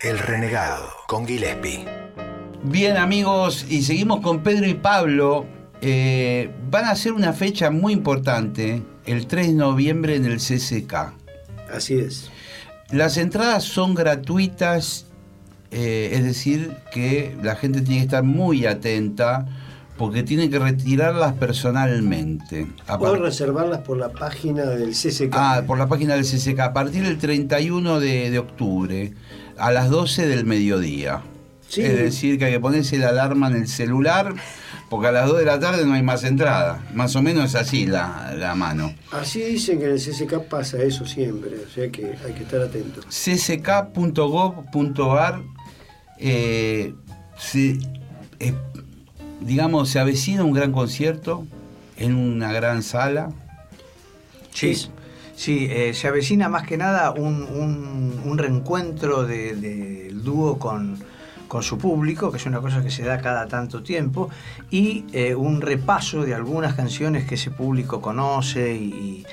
El 0.00 0.18
renegado 0.18 0.84
con 1.06 1.26
Gillespie. 1.26 1.86
Bien 2.62 2.98
amigos, 2.98 3.64
y 3.68 3.82
seguimos 3.82 4.20
con 4.20 4.42
Pedro 4.42 4.66
y 4.66 4.74
Pablo. 4.74 5.46
Eh, 5.80 6.50
van 6.70 6.84
a 6.84 6.90
hacer 6.90 7.12
una 7.12 7.32
fecha 7.32 7.70
muy 7.70 7.94
importante, 7.94 8.82
el 9.06 9.26
3 9.26 9.48
de 9.48 9.52
noviembre 9.54 10.16
en 10.16 10.26
el 10.26 10.38
CCK. 10.38 11.14
Así 11.72 11.94
es. 11.94 12.30
Las 12.90 13.16
entradas 13.16 13.64
son 13.64 13.94
gratuitas, 13.94 15.06
eh, 15.70 16.10
es 16.12 16.24
decir, 16.24 16.76
que 16.92 17.34
la 17.42 17.56
gente 17.56 17.80
tiene 17.80 18.00
que 18.00 18.04
estar 18.04 18.22
muy 18.22 18.66
atenta 18.66 19.46
porque 19.96 20.22
tiene 20.22 20.50
que 20.50 20.58
retirarlas 20.58 21.32
personalmente. 21.34 22.66
Puedo 22.98 23.16
reservarlas 23.16 23.80
por 23.80 23.96
la 23.96 24.10
página 24.10 24.64
del 24.64 24.90
CCK. 24.90 25.32
Ah, 25.32 25.62
por 25.66 25.78
la 25.78 25.88
página 25.88 26.14
del 26.14 26.24
CCK, 26.24 26.60
a 26.60 26.72
partir 26.74 27.02
del 27.02 27.16
31 27.16 27.98
de, 27.98 28.30
de 28.30 28.38
octubre, 28.38 29.14
a 29.58 29.70
las 29.72 29.90
12 29.90 30.26
del 30.26 30.44
mediodía. 30.44 31.22
Sí. 31.68 31.82
Es 31.82 31.96
decir, 31.96 32.38
que 32.38 32.44
hay 32.46 32.52
que 32.52 32.60
ponerse 32.60 32.96
la 32.98 33.08
alarma 33.08 33.48
en 33.48 33.56
el 33.56 33.66
celular, 33.66 34.34
porque 34.88 35.08
a 35.08 35.12
las 35.12 35.26
2 35.26 35.38
de 35.38 35.44
la 35.44 35.58
tarde 35.58 35.84
no 35.84 35.94
hay 35.94 36.02
más 36.02 36.22
entrada. 36.22 36.84
Más 36.94 37.16
o 37.16 37.22
menos 37.22 37.46
es 37.46 37.54
así 37.56 37.86
la, 37.86 38.34
la 38.36 38.54
mano. 38.54 38.94
Así 39.10 39.40
dicen 39.40 39.80
que 39.80 39.86
en 39.86 39.92
el 39.92 40.00
CCK 40.00 40.44
pasa 40.48 40.80
eso 40.82 41.04
siempre, 41.06 41.56
o 41.66 41.68
sea 41.68 41.90
que 41.90 42.14
hay 42.24 42.32
que 42.34 42.44
estar 42.44 42.60
atentos. 42.60 43.04
cck.gov.ar 43.08 44.62
eh, 46.18 46.94
se, 47.38 47.78
eh, 48.38 48.54
digamos, 49.40 49.90
se 49.90 49.98
avecina 49.98 50.44
un 50.44 50.52
gran 50.52 50.72
concierto 50.72 51.46
en 51.96 52.14
una 52.14 52.52
gran 52.52 52.82
sala. 52.82 53.30
Sí, 54.52 54.88
sí 55.36 55.68
eh, 55.70 55.94
se 55.94 56.08
avecina 56.08 56.48
más 56.48 56.66
que 56.66 56.76
nada 56.76 57.12
un, 57.12 57.42
un- 58.24 58.38
reencuentro 58.38 59.24
de- 59.24 59.54
del 59.54 60.22
dúo 60.24 60.58
con, 60.58 60.98
con 61.48 61.62
su 61.62 61.78
público, 61.78 62.30
que 62.30 62.36
es 62.38 62.46
una 62.46 62.60
cosa 62.60 62.82
que 62.82 62.90
se 62.90 63.02
da 63.04 63.20
cada 63.20 63.46
tanto 63.46 63.82
tiempo, 63.82 64.28
y 64.70 65.04
eh, 65.12 65.34
un 65.34 65.60
repaso 65.60 66.24
de 66.24 66.34
algunas 66.34 66.74
canciones 66.74 67.24
que 67.24 67.36
ese 67.36 67.50
público 67.50 68.00
conoce 68.00 68.74
y, 68.74 69.24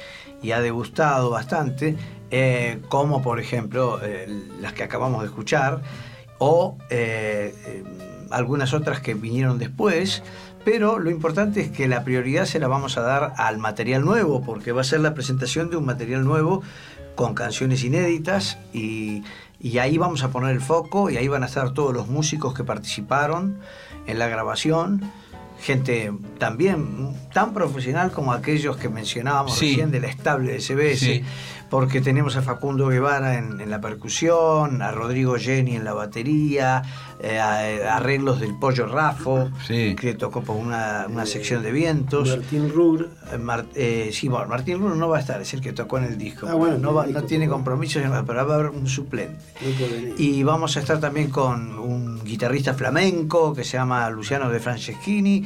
ha 0.53 0.59
degustado 0.61 1.29
bastante, 1.29 1.95
eh, 2.29 2.79
como 2.89 3.21
por 3.21 3.39
ejemplo 3.39 3.99
las 4.61 4.73
que 4.73 4.83
acabamos 4.83 5.21
de 5.21 5.27
escuchar, 5.27 5.81
o 6.37 6.77
algunas 8.29 8.73
otras 8.73 8.99
que 8.99 9.13
vinieron 9.13 9.57
después, 9.57 10.21
pero 10.65 10.99
lo 10.99 11.09
importante 11.09 11.61
es 11.61 11.69
que 11.69 11.87
la 11.87 12.03
prioridad 12.03 12.45
se 12.45 12.59
la 12.59 12.67
vamos 12.67 12.97
a 12.97 13.01
dar 13.01 13.33
al 13.37 13.57
material 13.57 14.03
nuevo, 14.05 14.41
porque 14.43 14.71
va 14.71 14.81
a 14.81 14.85
ser 14.85 14.99
la 15.01 15.13
presentación 15.13 15.69
de 15.69 15.77
un 15.77 15.85
material 15.85 16.23
nuevo 16.25 16.61
con 17.15 17.35
canciones 17.35 17.83
inéditas 17.83 18.57
y, 18.73 19.23
y 19.59 19.77
ahí 19.77 19.97
vamos 19.97 20.23
a 20.23 20.29
poner 20.29 20.51
el 20.51 20.61
foco 20.61 21.09
y 21.09 21.17
ahí 21.17 21.27
van 21.27 21.43
a 21.43 21.45
estar 21.47 21.73
todos 21.73 21.93
los 21.93 22.07
músicos 22.07 22.53
que 22.53 22.63
participaron 22.63 23.59
en 24.07 24.19
la 24.19 24.27
grabación. 24.27 25.01
Gente 25.61 26.11
también 26.39 27.15
tan 27.33 27.53
profesional 27.53 28.11
como 28.11 28.33
aquellos 28.33 28.75
que 28.77 28.89
mencionábamos 28.89 29.57
Sí. 29.57 29.69
recién 29.69 29.91
de 29.91 29.99
la 30.01 30.07
estable 30.07 30.51
de 30.53 30.59
CBS, 30.59 30.97
Sí. 31.05 31.23
Porque 31.73 32.01
tenemos 32.01 32.35
a 32.35 32.43
Facundo 32.43 32.89
Guevara 32.89 33.39
en, 33.39 33.59
en 33.59 33.71
la 33.71 33.81
percusión, 33.81 34.83
a 34.83 34.91
Rodrigo 34.91 35.37
Jenny 35.39 35.75
en 35.75 35.83
la 35.83 35.93
batería, 35.93 36.83
eh, 37.19 37.39
a- 37.39 37.95
arreglos 37.97 38.39
del 38.39 38.53
Pollo 38.59 38.85
Rafo, 38.85 39.49
Sí. 39.65 39.95
que 39.95 40.13
tocó 40.13 40.43
por 40.43 40.55
una, 40.55 41.07
una 41.09 41.25
sección 41.25 41.63
de 41.63 41.71
vientos. 41.71 42.29
Martín 42.29 42.69
Rur, 42.71 43.09
Eh, 43.31 43.39
Mar- 43.39 43.65
eh, 43.73 44.11
sí, 44.13 44.27
bueno, 44.27 44.45
Martín 44.49 44.77
Luna 44.77 44.93
no 44.93 45.09
va 45.09 45.17
a 45.17 45.21
estar, 45.21 45.41
es 45.41 45.51
el 45.55 45.61
que 45.61 45.73
tocó 45.73 45.97
en 45.97 46.03
el 46.03 46.15
disco. 46.19 46.45
Ah, 46.47 46.53
bueno, 46.53 46.77
no, 46.77 46.89
en 46.91 46.95
va- 46.97 47.05
el 47.05 47.13
no 47.13 47.19
disco, 47.21 47.27
tiene 47.27 47.45
tocó. 47.45 47.55
compromisos, 47.55 48.03
pero 48.27 48.45
va 48.47 48.53
a 48.53 48.55
haber 48.59 48.69
un 48.69 48.85
suplente. 48.87 49.39
Y 50.19 50.43
vamos 50.43 50.77
a 50.77 50.79
estar 50.79 50.99
también 50.99 51.31
con 51.31 51.79
un 51.79 52.23
guitarrista 52.23 52.75
flamenco 52.75 53.51
que 53.55 53.63
se 53.63 53.77
llama 53.77 54.07
Luciano 54.11 54.47
de 54.51 54.59
Franceschini, 54.59 55.43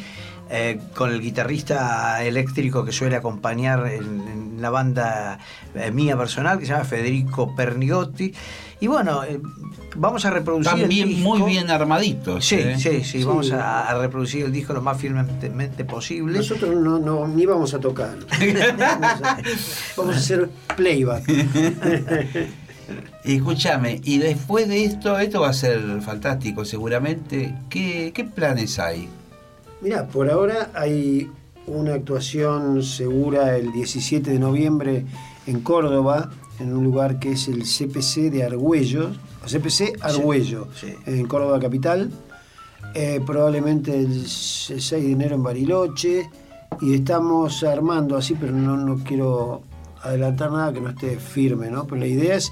eh, 0.49 0.79
con 0.95 1.11
el 1.11 1.21
guitarrista 1.21 2.23
eléctrico 2.23 2.83
que 2.85 2.91
suele 2.91 3.15
acompañar 3.15 3.87
en, 3.87 4.03
en 4.27 4.61
la 4.61 4.69
banda 4.69 5.39
eh, 5.75 5.91
mía 5.91 6.17
personal, 6.17 6.59
que 6.59 6.65
se 6.65 6.71
llama 6.73 6.85
Federico 6.85 7.55
Pernigotti. 7.55 8.33
Y 8.79 8.87
bueno, 8.87 9.23
eh, 9.23 9.39
vamos 9.95 10.23
a 10.25 10.29
reproducir 10.29 10.83
el 10.83 10.89
disco. 10.89 11.35
muy 11.35 11.41
bien 11.51 11.69
armaditos. 11.71 12.45
Sí, 12.45 12.55
¿eh? 12.55 12.75
sí, 12.77 13.03
sí, 13.03 13.19
Sí. 13.19 13.23
vamos 13.23 13.51
a, 13.51 13.87
a 13.89 13.97
reproducir 13.99 14.45
el 14.45 14.51
disco 14.51 14.73
lo 14.73 14.81
más 14.81 14.99
firmemente 14.99 15.83
posible. 15.85 16.37
Nosotros 16.37 16.75
no, 16.75 16.99
no, 16.99 17.27
ni 17.27 17.45
vamos 17.45 17.73
a 17.73 17.79
tocar. 17.79 18.15
vamos, 18.77 19.21
a, 19.21 19.37
vamos 19.97 20.15
a 20.15 20.17
hacer 20.19 20.49
playback. 20.75 21.23
Y 23.25 23.35
Escúchame, 23.37 23.99
y 24.03 24.19
después 24.19 24.67
de 24.67 24.85
esto, 24.85 25.17
esto 25.19 25.41
va 25.41 25.49
a 25.49 25.53
ser 25.53 26.01
fantástico 26.01 26.63
seguramente. 26.63 27.55
¿Qué, 27.69 28.11
qué 28.13 28.23
planes 28.25 28.77
hay? 28.79 29.09
Mira, 29.81 30.07
por 30.07 30.29
ahora 30.29 30.71
hay 30.73 31.29
una 31.67 31.93
actuación 31.93 32.81
segura 32.81 33.57
el 33.57 33.71
17 33.71 34.31
de 34.31 34.39
noviembre 34.39 35.05
en 35.45 35.61
Córdoba, 35.61 36.31
en 36.59 36.75
un 36.75 36.83
lugar 36.83 37.19
que 37.19 37.33
es 37.33 37.47
el 37.47 37.63
CPC 37.63 38.31
de 38.31 38.43
Argüello, 38.43 39.11
o 39.43 39.47
CPC 39.47 39.99
Argüello, 40.01 40.67
sí. 40.73 40.93
en 41.05 41.27
Córdoba 41.27 41.59
capital. 41.59 42.09
Eh, 42.95 43.21
probablemente 43.25 43.99
el 43.99 44.25
6 44.27 44.89
de 44.89 45.11
enero 45.11 45.35
en 45.35 45.43
Bariloche. 45.43 46.29
Y 46.81 46.95
estamos 46.95 47.63
armando 47.63 48.17
así, 48.17 48.35
pero 48.35 48.53
no, 48.53 48.77
no 48.77 49.03
quiero 49.03 49.61
adelantar 50.01 50.51
nada 50.51 50.73
que 50.73 50.81
no 50.81 50.89
esté 50.89 51.17
firme, 51.17 51.69
¿no? 51.69 51.85
Pero 51.85 51.97
la 51.97 52.07
idea 52.07 52.35
es 52.35 52.51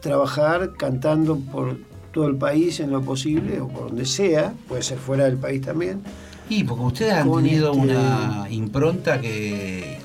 trabajar 0.00 0.72
cantando 0.76 1.36
por 1.36 1.78
todo 2.12 2.26
el 2.26 2.36
país 2.36 2.80
en 2.80 2.90
lo 2.90 3.02
posible, 3.02 3.60
o 3.60 3.68
por 3.68 3.88
donde 3.88 4.06
sea, 4.06 4.54
puede 4.68 4.82
ser 4.82 4.98
fuera 4.98 5.24
del 5.24 5.36
país 5.36 5.62
también. 5.62 6.02
Y 6.50 6.64
porque 6.64 6.84
ustedes 6.84 7.12
han 7.14 7.32
tenido 7.32 7.70
este- 7.72 7.80
una 7.80 8.46
impronta 8.50 9.20
que 9.20 9.98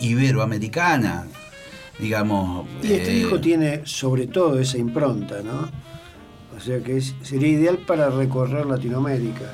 iberoamericana, 0.00 1.26
digamos. 1.98 2.66
Y 2.82 2.92
este 2.92 3.10
eh, 3.12 3.14
disco 3.20 3.40
tiene 3.40 3.80
sobre 3.84 4.26
todo 4.26 4.58
esa 4.58 4.78
impronta, 4.78 5.36
¿no? 5.42 5.68
O 6.56 6.60
sea 6.60 6.80
que 6.80 6.96
es- 6.98 7.14
sería 7.22 7.48
ideal 7.48 7.78
para 7.78 8.10
recorrer 8.10 8.66
Latinoamérica. 8.66 9.52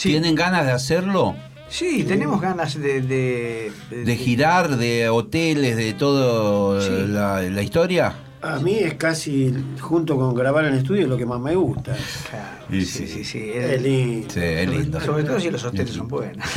¿Tienen 0.00 0.34
ganas 0.34 0.64
de 0.66 0.72
hacerlo? 0.72 1.34
Sí, 1.68 2.04
tenemos 2.04 2.40
ganas 2.40 2.78
de... 2.78 3.00
De, 3.00 3.72
¿De 3.90 4.16
girar, 4.16 4.76
de 4.76 5.08
hoteles, 5.08 5.76
de 5.76 5.94
todo 5.94 6.80
Sí. 6.80 7.06
la, 7.08 7.40
la 7.42 7.62
historia? 7.62 8.14
A 8.42 8.58
mí 8.58 8.74
es 8.74 8.94
casi, 8.94 9.54
junto 9.80 10.16
con 10.16 10.34
grabar 10.34 10.64
en 10.66 10.74
estudio, 10.74 11.06
lo 11.06 11.16
que 11.16 11.24
más 11.24 11.40
me 11.40 11.54
gusta. 11.54 11.96
Claro, 12.28 12.61
sí, 12.80 12.84
sí. 12.86 13.06
sí, 13.08 13.24
sí. 13.24 13.50
Es 13.54 13.70
El, 13.72 13.82
lindo. 13.82 14.30
Sí, 14.32 14.40
es 14.40 14.68
lindo. 14.68 15.00
sobre 15.00 15.24
todo 15.24 15.38
si 15.40 15.50
los 15.50 15.64
hoteles 15.64 15.90
son 15.94 16.08
buenos. 16.08 16.46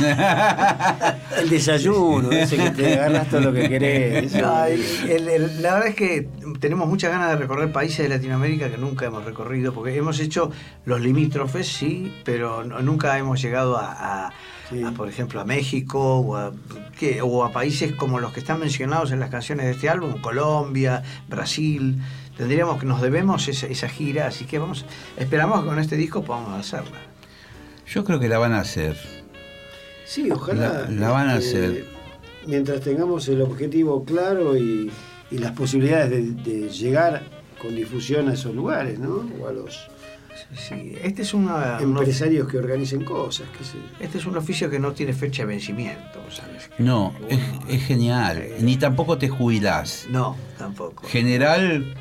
El 1.38 1.48
desayuno, 1.50 2.30
ese 2.32 2.56
que 2.56 2.70
te 2.70 2.94
agarras 2.94 3.28
todo 3.28 3.40
lo 3.42 3.52
que 3.52 3.68
querés. 3.68 4.32
eso. 4.34 4.40
No, 4.46 4.64
el- 4.64 4.82
el- 5.10 5.28
el- 5.28 5.62
la 5.62 5.74
verdad 5.74 5.88
es 5.88 5.94
que 5.94 6.28
tenemos 6.60 6.88
muchas 6.88 7.10
ganas 7.10 7.30
de 7.30 7.36
recorrer 7.36 7.70
países 7.72 7.98
de 7.98 8.08
Latinoamérica 8.08 8.70
que 8.70 8.78
nunca 8.78 9.06
hemos 9.06 9.24
recorrido, 9.24 9.72
porque 9.74 9.94
hemos 9.96 10.18
hecho 10.20 10.50
los 10.84 11.00
limítrofes, 11.00 11.66
sí, 11.68 12.12
pero 12.24 12.64
no- 12.64 12.80
nunca 12.80 13.18
hemos 13.18 13.40
llegado 13.42 13.76
a, 13.76 14.26
a- 14.26 14.32
Sí. 14.68 14.82
a, 14.82 14.90
por 14.90 15.08
ejemplo, 15.08 15.40
a 15.40 15.44
México 15.44 16.16
o 16.18 16.34
a, 16.36 16.52
¿qué? 16.98 17.20
o 17.22 17.44
a 17.44 17.52
países 17.52 17.92
como 17.92 18.18
los 18.18 18.32
que 18.32 18.40
están 18.40 18.58
mencionados 18.58 19.12
en 19.12 19.20
las 19.20 19.30
canciones 19.30 19.66
de 19.66 19.70
este 19.72 19.88
álbum, 19.88 20.20
Colombia, 20.20 21.04
Brasil. 21.28 21.98
Tendríamos 22.36 22.78
que 22.78 22.86
nos 22.86 23.00
debemos 23.00 23.48
esa, 23.48 23.66
esa 23.66 23.88
gira, 23.88 24.26
así 24.26 24.44
que 24.44 24.58
vamos, 24.58 24.84
esperamos 25.16 25.60
que 25.62 25.66
con 25.68 25.78
este 25.78 25.96
disco 25.96 26.22
podamos 26.22 26.58
hacerla. 26.58 26.98
Yo 27.88 28.04
creo 28.04 28.18
que 28.20 28.28
la 28.28 28.38
van 28.38 28.52
a 28.52 28.60
hacer. 28.60 28.96
Sí, 30.04 30.30
ojalá. 30.30 30.86
La- 30.88 30.90
la 30.90 31.08
van 31.10 31.28
a 31.30 31.36
este, 31.38 31.48
hacer. 31.66 31.84
Mientras 32.46 32.80
tengamos 32.80 33.26
el 33.28 33.42
objetivo 33.42 34.04
claro 34.04 34.56
y, 34.56 34.90
y 35.30 35.38
las 35.38 35.52
posibilidades 35.52 36.10
de, 36.10 36.22
de 36.60 36.68
llegar 36.68 37.22
con 37.60 37.74
difusión 37.74 38.28
a 38.28 38.34
esos 38.34 38.54
lugares, 38.54 38.98
¿no? 38.98 39.28
O 39.40 39.48
a 39.48 39.52
los 39.52 39.88
Sí, 40.54 40.94
este 41.02 41.22
es 41.22 41.32
una, 41.34 41.78
un, 41.78 41.96
empresarios 41.96 42.46
que 42.46 42.58
organicen 42.58 43.02
cosas, 43.04 43.46
qué 43.56 43.64
sé 43.64 43.72
yo. 43.78 44.04
este 44.04 44.18
es 44.18 44.26
un 44.26 44.36
oficio 44.36 44.68
que 44.68 44.78
no 44.78 44.92
tiene 44.92 45.12
fecha 45.14 45.42
de 45.42 45.46
vencimiento, 45.48 46.20
¿sabes? 46.30 46.70
No, 46.78 47.14
es, 47.68 47.82
genial. 47.82 48.46
Ni 48.60 48.76
tampoco 48.76 49.16
te 49.18 49.28
jubilás. 49.30 50.06
No, 50.10 50.36
tampoco. 50.58 51.04
General, 51.08 51.94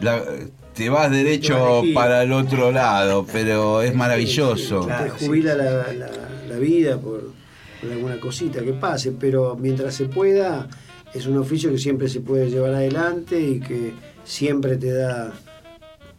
la- 0.00 0.22
te 0.22 0.28
vas 0.28 0.44
Te 0.74 0.88
vas 0.90 1.10
derecho 1.10 1.82
para 1.94 2.22
el 2.22 2.32
otro 2.32 2.70
lado, 2.70 3.26
pero 3.32 3.82
es 3.82 3.94
maravilloso. 3.94 4.82
sí, 4.82 4.86
Claro, 4.86 5.12
te 5.14 5.18
sí, 5.18 5.26
jubila 5.26 5.52
sí, 5.52 5.58
la, 5.58 5.92
la- 5.92 6.28
la 6.48 6.56
vida 6.58 6.96
por, 6.98 7.32
por 7.80 7.90
alguna 7.90 8.18
cosita 8.20 8.60
que 8.62 8.72
pase, 8.74 9.12
pero 9.12 9.56
mientras 9.56 9.94
se 9.94 10.04
pueda, 10.06 10.68
es 11.12 11.26
un 11.26 11.36
oficio 11.38 11.70
que 11.72 11.78
siempre 11.78 12.08
se 12.08 12.20
puede 12.20 12.48
llevar 12.50 12.74
adelante 12.74 13.40
y 13.40 13.60
que 13.60 13.92
siempre 14.24 14.76
te 14.76 14.92
da 14.92 15.32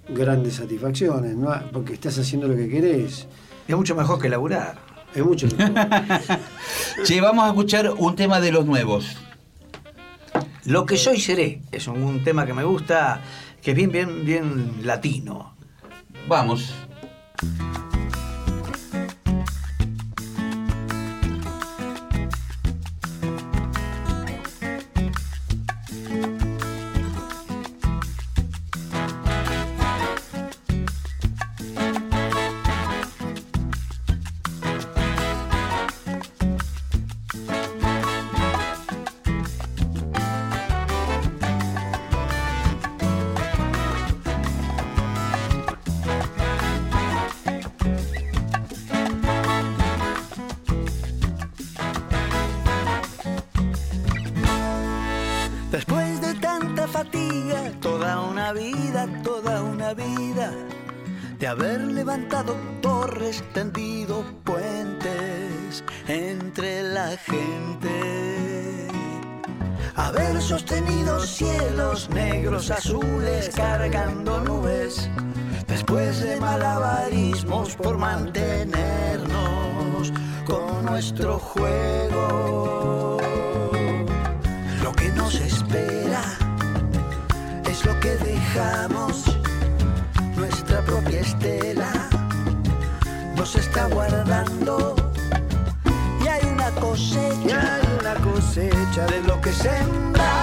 grandes 0.09 0.55
satisfacciones, 0.55 1.35
¿no? 1.35 1.53
porque 1.71 1.93
estás 1.93 2.17
haciendo 2.19 2.47
lo 2.47 2.55
que 2.55 2.67
querés. 2.67 3.27
Es 3.67 3.75
mucho 3.75 3.95
mejor 3.95 4.19
que 4.19 4.27
laburar. 4.27 4.77
Es 5.15 5.23
mucho 5.23 5.47
mejor. 5.55 5.73
Che, 7.05 7.21
vamos 7.21 7.45
a 7.45 7.47
escuchar 7.49 7.91
un 7.97 8.15
tema 8.15 8.39
de 8.41 8.51
los 8.51 8.65
nuevos. 8.65 9.15
Lo 10.65 10.85
que 10.85 10.97
soy 10.97 11.19
seré 11.19 11.61
es 11.71 11.87
un, 11.87 12.01
un 12.03 12.23
tema 12.23 12.45
que 12.45 12.53
me 12.53 12.63
gusta, 12.63 13.21
que 13.61 13.73
bien, 13.73 13.91
bien, 13.91 14.25
bien 14.25 14.73
latino. 14.83 15.55
Vamos. 16.27 16.73
Haber 61.49 61.81
levantado 61.81 62.55
torres, 62.79 63.43
tendido 63.53 64.23
puentes 64.43 65.83
entre 66.07 66.83
la 66.83 67.17
gente, 67.17 68.87
haber 69.95 70.39
sostenido 70.41 71.19
cielos 71.21 72.07
negros, 72.11 72.69
azules, 72.69 73.49
cargando 73.55 74.41
nubes, 74.41 75.09
después 75.67 76.21
de 76.21 76.39
malabarismos 76.39 77.75
por 77.75 77.97
mantenernos 77.97 80.13
con 80.45 80.85
nuestro 80.85 81.39
juego. 81.39 83.17
Lo 84.83 84.91
que 84.91 85.09
nos 85.13 85.33
espera 85.33 86.21
es 87.65 87.83
lo 87.85 87.99
que 87.99 88.15
dejamos, 88.17 89.28
propia 90.89 91.19
estela 91.21 91.91
nos 93.35 93.55
está 93.55 93.85
guardando. 93.87 94.95
Y 96.23 96.27
hay 96.27 96.45
una 96.51 96.71
cosecha, 96.71 97.75
hay 97.75 97.87
una 97.99 98.15
cosecha 98.15 99.05
de 99.05 99.21
lo 99.23 99.39
que 99.39 99.53
sembramos, 99.53 100.38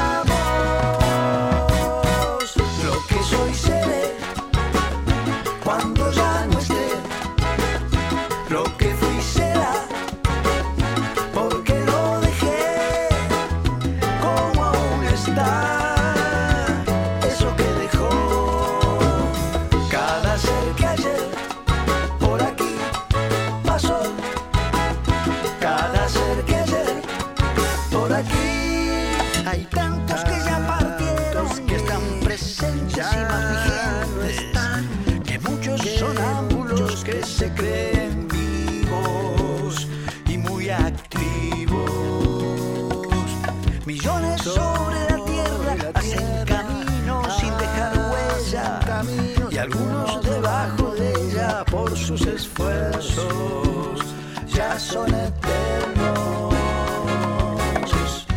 sus 51.96 52.26
esfuerzos 52.26 54.00
ya 54.46 54.78
son 54.78 55.08
eternos. 55.08 56.54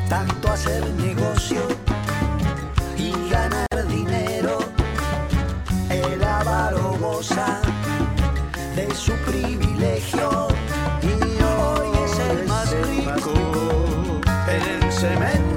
Tanto 0.08 0.52
hacer 0.52 0.84
negocio 0.96 1.62
y 2.98 3.12
ganar 3.30 3.88
dinero, 3.88 4.58
el 5.90 6.24
avaro 6.24 6.98
goza 7.00 7.62
de 8.76 8.94
su 8.96 9.14
privilegio 9.30 10.48
y 11.04 11.44
hoy 11.44 11.90
es 12.06 12.20
el 12.20 12.48
más 12.48 12.72
rico 12.72 13.34
en 14.48 14.84
el 14.84 14.92
cementerio. 14.92 15.49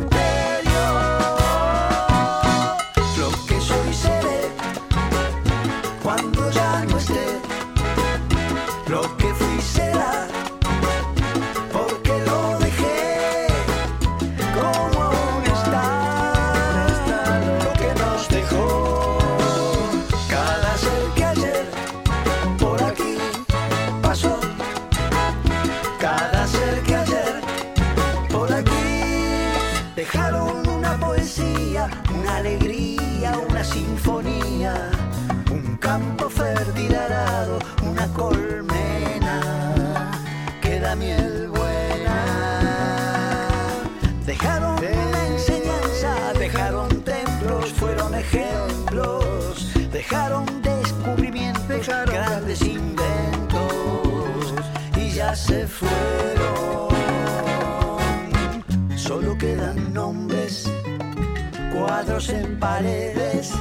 En 62.29 62.59
paredes 62.59 63.53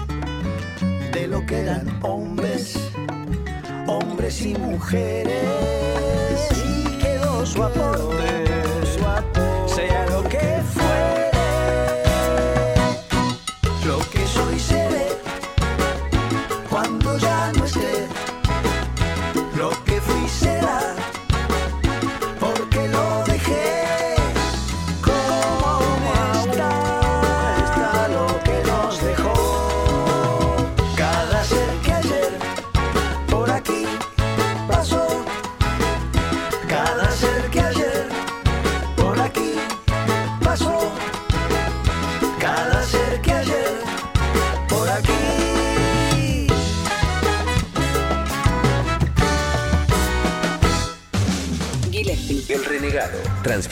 de 1.13 1.27
lo 1.27 1.45
que 1.45 1.61
eran 1.61 1.87
hombres, 2.03 2.77
hombres 3.87 4.41
y 4.45 4.53
mujeres. 4.55 5.33
Y 6.65 6.97
quedó 6.97 7.45
su 7.45 7.63
aporte, 7.63 8.40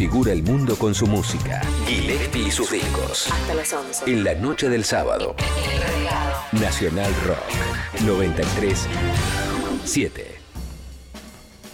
transfigura 0.09 0.33
el 0.33 0.43
mundo 0.43 0.75
con 0.75 0.95
su 0.95 1.05
música. 1.05 1.61
Gillespie 1.85 2.47
y 2.47 2.51
sus 2.51 2.71
discos. 2.71 3.27
Hasta 3.31 3.53
las 3.53 3.71
11. 3.71 4.11
En 4.11 4.23
la 4.23 4.33
noche 4.33 4.67
del 4.67 4.83
sábado. 4.83 5.35
Nacional 6.51 7.13
Rock 7.27 8.03
93 8.05 8.87
7. 9.83 10.25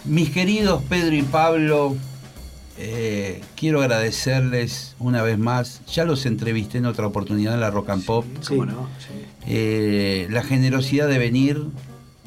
Mis 0.03 0.31
queridos 0.31 0.83
Pedro 0.89 1.15
y 1.15 1.21
Pablo, 1.21 1.95
eh, 2.77 3.41
quiero 3.55 3.81
agradecerles 3.81 4.97
una 4.99 5.21
vez 5.21 5.37
más. 5.37 5.81
Ya 5.87 6.03
los 6.03 6.25
entrevisté 6.25 6.79
en 6.79 6.87
otra 6.87 7.07
oportunidad 7.07 7.53
en 7.53 7.61
la 7.61 7.71
Rock 7.71 7.91
and 7.91 8.05
Pop. 8.05 8.25
¿Cómo 8.49 8.65
no? 8.65 8.89
Sí. 8.99 9.25
Eh, 9.47 10.27
la 10.29 10.43
generosidad 10.43 11.07
de 11.07 11.19
venir, 11.19 11.67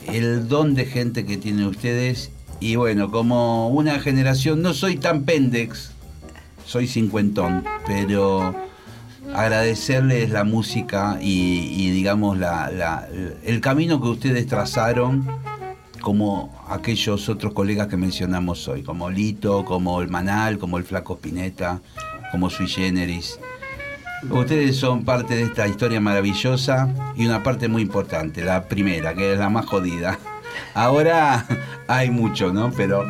el 0.07 0.49
don 0.49 0.75
de 0.75 0.87
gente 0.87 1.27
que 1.27 1.37
tienen 1.37 1.67
ustedes. 1.67 2.31
Y 2.61 2.77
bueno, 2.77 3.11
como 3.11 3.69
una 3.69 4.01
generación, 4.01 4.63
no 4.63 4.75
soy 4.75 4.97
tan 4.97 5.25
pendex, 5.25 5.93
soy 6.69 6.87
cincuentón, 6.87 7.65
pero 7.87 8.55
agradecerles 9.35 10.29
la 10.31 10.45
música 10.45 11.19
y, 11.21 11.91
digamos 11.91 12.37
la- 12.39 13.09
el 13.43 13.61
camino 13.63 14.01
que 14.03 14.09
ustedes 14.09 14.47
trazaron 14.47 15.27
como 16.03 16.55
aquellos 16.69 17.29
otros 17.31 17.55
colegas 17.55 17.89
que 17.89 17.97
mencionamos 17.97 18.69
hoy, 18.69 18.83
como 18.83 19.09
Lito, 19.11 19.65
como 19.65 20.01
el 20.03 20.09
Manal, 20.09 20.59
como 20.59 20.77
el 20.77 20.85
Flaco 20.85 21.15
Spinetta, 21.15 21.81
como 22.31 22.51
Sui 22.51 22.69
Generis. 22.69 23.39
Ustedes 24.31 24.77
son 24.77 25.05
parte 25.05 25.37
de 25.37 25.45
esta 25.45 25.67
historia 25.67 26.01
maravillosa 26.01 26.89
y 27.17 27.25
una 27.27 27.43
parte 27.43 27.69
muy 27.69 27.83
importante, 27.83 28.45
la 28.45 28.69
primera, 28.69 29.15
que 29.15 29.33
es 29.33 29.39
la 29.39 29.49
más 29.49 29.65
jodida. 29.67 30.19
Ahora 30.75 31.47
hay 31.89 32.11
mucho, 32.11 32.53
¿no? 32.53 32.71
Pero 32.77 33.05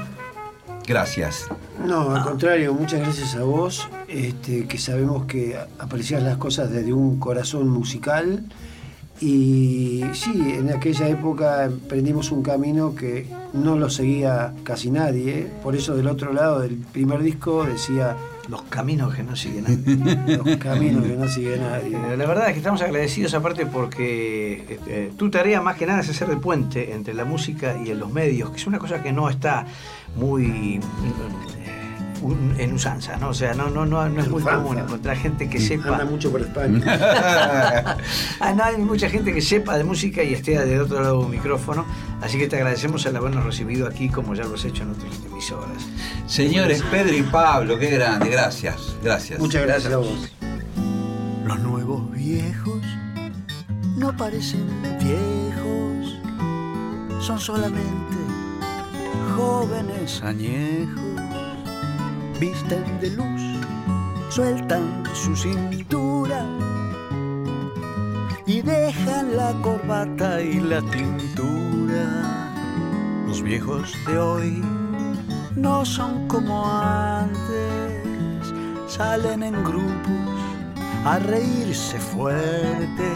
gracias. 0.87 1.49
No, 1.85 2.15
al 2.15 2.25
contrario, 2.25 2.75
muchas 2.75 3.01
gracias 3.01 3.35
a 3.37 3.45
vos, 3.45 3.89
este, 4.09 4.67
que 4.67 4.79
sabemos 4.79 5.25
que 5.27 5.57
apreciás 5.79 6.23
las 6.23 6.37
cosas 6.37 6.71
desde 6.71 6.93
un 6.93 7.19
corazón 7.19 7.69
musical. 7.69 8.45
Y 9.21 10.05
sí, 10.13 10.55
en 10.57 10.71
aquella 10.71 11.09
época 11.09 11.65
emprendimos 11.65 12.31
un 12.31 12.43
camino 12.43 12.95
que 12.95 13.27
no 13.53 13.77
lo 13.77 13.91
seguía 13.91 14.55
casi 14.63 14.91
nadie. 14.91 15.49
Por 15.63 15.75
eso 15.75 15.97
del 15.97 16.07
otro 16.07 16.33
lado 16.33 16.61
del 16.61 16.77
primer 16.77 17.21
disco 17.23 17.65
decía 17.65 18.17
Los 18.49 18.63
caminos 18.63 19.13
que 19.17 19.25
no 19.25 19.35
siguen 19.35 19.65
nadie. 20.05 20.37
los 20.37 20.57
caminos 20.59 21.05
que 21.05 21.17
no 21.17 21.27
sigue 21.29 21.59
nadie. 21.59 21.97
Eh, 21.97 22.17
La 22.17 22.27
verdad 22.27 22.47
es 22.47 22.53
que 22.53 22.59
estamos 22.59 22.81
agradecidos 22.81 23.35
aparte 23.35 23.67
porque 23.67 24.79
eh, 24.87 25.11
tu 25.17 25.31
tarea 25.31 25.61
más 25.61 25.77
que 25.77 25.87
nada 25.87 26.01
es 26.01 26.09
hacer 26.11 26.29
de 26.29 26.37
puente 26.37 26.93
entre 26.93 27.13
la 27.13 27.25
música 27.25 27.77
y 27.85 27.91
en 27.91 27.99
los 27.99 28.13
medios, 28.13 28.51
que 28.51 28.57
es 28.59 28.67
una 28.69 28.79
cosa 28.79 29.03
que 29.03 29.13
no 29.13 29.29
está 29.29 29.67
muy 30.15 30.79
un- 32.23 32.55
en 32.59 32.73
usanza, 32.73 33.17
¿no? 33.17 33.29
O 33.31 33.35
sea, 33.35 33.55
no, 33.55 33.71
no, 33.71 33.85
no, 33.87 34.09
no 34.09 34.21
es 34.21 34.29
muy 34.29 34.43
Usanza. 34.43 34.63
común 34.63 34.79
encontrar 34.79 35.17
gente 35.17 35.49
que 35.49 35.59
sepa. 35.61 35.91
Anda 35.91 36.05
mucho 36.05 36.31
por 36.31 36.41
España. 36.41 36.85
Ah, 38.41 38.53
no, 38.53 38.63
hay 38.65 38.77
mucha 38.79 39.09
gente 39.11 39.33
que 39.35 39.41
sepa 39.41 39.77
de 39.77 39.85
música 39.85 40.23
y 40.23 40.33
esté 40.35 40.59
del 40.65 40.81
otro 40.83 41.01
lado 41.01 41.19
de 41.19 41.25
un 41.27 41.31
micrófono, 41.31 41.85
así 42.23 42.39
que 42.39 42.47
te 42.47 42.57
agradecemos 42.57 43.05
el 43.07 43.17
habernos 43.17 43.45
recibido 43.45 43.87
aquí 43.89 44.09
como 44.09 44.35
ya 44.35 44.45
lo 44.45 44.55
has 44.55 44.65
hecho 44.65 44.85
en 44.85 44.91
otras 44.91 45.13
emisoras. 45.27 45.83
Señores, 46.27 46.83
Pedro 46.91 47.17
y 47.17 47.23
Pablo, 47.23 47.79
qué 47.79 47.91
grande, 47.91 48.29
gracias, 48.31 48.97
gracias. 49.03 49.39
Muchas 49.41 49.63
gracias 49.67 49.93
a 49.93 49.97
vos. 49.99 50.33
Los 51.45 51.59
nuevos 51.61 52.11
viejos 52.13 52.81
no 53.97 54.17
parecen 54.17 54.67
viejos, 55.01 56.17
son 57.21 57.39
solamente 57.41 58.17
jóvenes 59.37 60.23
añejos. 60.23 61.01
Visten 62.41 62.85
de 63.01 63.11
luz, 63.11 63.43
sueltan 64.31 65.03
su 65.13 65.35
cintura 65.35 66.47
y 68.47 68.63
dejan 68.63 69.37
la 69.37 69.53
corbata 69.61 70.41
y 70.41 70.61
la 70.61 70.81
tintura. 70.83 72.05
Los 73.27 73.43
viejos 73.43 73.93
de 74.07 74.19
hoy 74.19 74.63
no 75.57 75.85
son 75.85 76.29
como 76.29 76.65
antes, 76.65 78.55
salen 78.87 79.43
en 79.43 79.65
grupos 79.65 80.41
a 81.05 81.19
reírse 81.19 81.99
fuerte. 81.99 83.13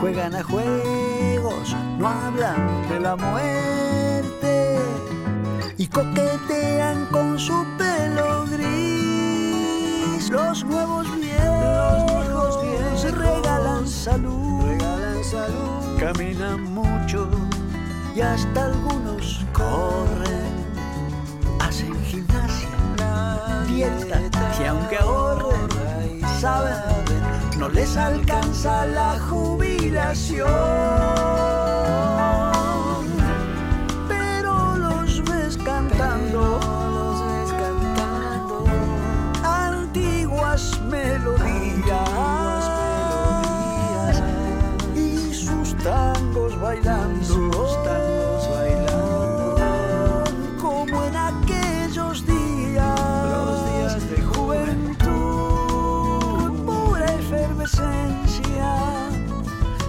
Juegan 0.00 0.34
a 0.34 0.42
juegos, 0.42 1.76
no 1.98 2.08
hablan 2.08 2.88
de 2.88 3.00
la 3.00 3.14
muerte 3.14 4.78
y 5.76 5.86
coquetean 5.86 7.06
con 7.10 7.38
su 7.38 7.64
gris. 8.50 10.30
Los 10.30 10.64
nuevos 10.64 11.06
viejos, 11.16 12.58
se 13.00 13.10
regalan 13.10 13.86
salud, 13.86 14.78
caminan 15.98 16.62
mucho 16.62 17.28
y 18.14 18.20
hasta 18.20 18.66
algunos 18.66 19.44
corren, 19.52 20.52
hacen 21.60 21.94
gimnasia, 22.04 22.68
dieta 23.66 24.20
y 24.60 24.64
aunque 24.64 24.98
ahorren, 24.98 26.20
saben, 26.40 26.76
no 27.58 27.68
les 27.68 27.96
alcanza 27.96 28.86
la 28.86 29.18
jubilación. 29.18 31.63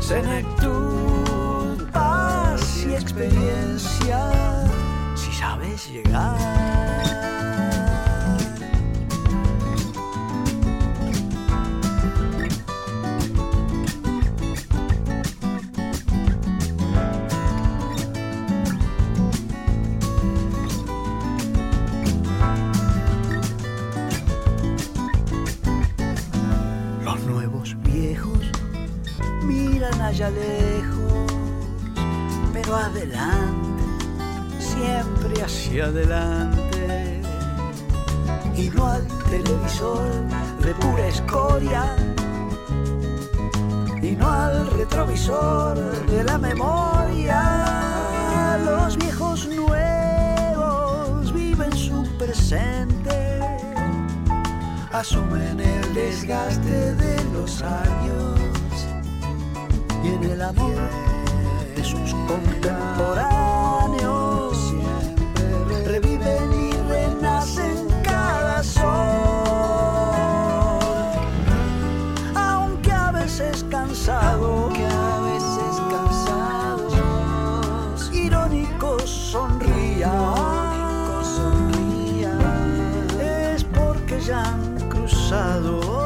Senectud, 0.05 1.89
paz 1.91 2.85
y 2.87 2.93
experiencia, 2.93 4.19
si 5.15 5.31
sabes 5.33 5.89
llegar. 5.89 6.74
Allá 30.05 30.29
lejos, 30.29 31.33
pero 32.53 32.75
adelante, 32.75 33.83
siempre 34.59 35.41
hacia 35.43 35.85
adelante. 35.85 37.21
Y 38.55 38.69
no 38.69 38.85
al 38.85 39.07
televisor 39.29 40.07
de 40.61 40.73
pura 40.75 41.07
escoria, 41.07 41.95
y 44.01 44.11
no 44.11 44.31
al 44.31 44.67
retrovisor 44.71 45.75
de 46.05 46.23
la 46.23 46.37
memoria. 46.37 47.39
Los 48.63 48.97
viejos 48.97 49.47
nuevos 49.47 51.33
viven 51.33 51.75
su 51.75 52.03
presente, 52.19 53.39
asumen 54.91 55.59
el 55.59 55.93
desgaste 55.95 56.93
de 56.93 57.23
los 57.33 57.61
años 57.63 58.54
y 60.05 60.13
en 60.13 60.23
el 60.23 60.41
amor 60.41 60.73
de 61.75 61.83
sus 61.83 62.15
contemporáneos. 62.27 64.73
Reviven 65.85 66.53
y 66.53 66.71
renacen 66.87 67.87
cada 68.03 68.63
sol. 68.63 68.85
Aunque 72.35 72.91
a 72.91 73.11
veces 73.11 73.65
cansados, 73.69 74.73
que 74.73 74.85
a 74.85 75.19
veces 75.21 75.81
cansados, 75.89 76.93
irónicos 78.13 79.09
sonrían, 79.09 80.11
es 83.19 83.63
porque 83.63 84.19
ya 84.21 84.43
han 84.43 84.77
cruzado 84.89 86.04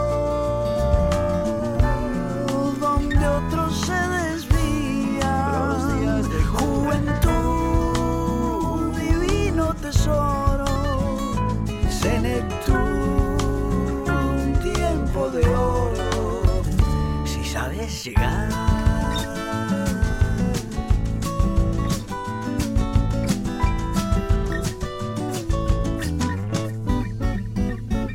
llegar. 18.03 18.49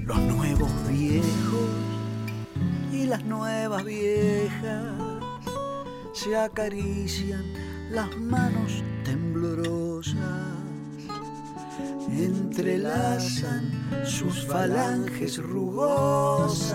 Los 0.06 0.18
nuevos 0.18 0.70
viejos 0.88 1.70
y 2.92 3.06
las 3.06 3.24
nuevas 3.24 3.84
viejas 3.84 4.94
se 6.12 6.36
acarician 6.36 7.44
las 7.90 8.16
manos 8.16 8.82
temblorosas, 9.04 10.16
entrelazan 12.08 13.70
sus 14.04 14.46
falanges 14.46 15.36
rugosas 15.38 16.74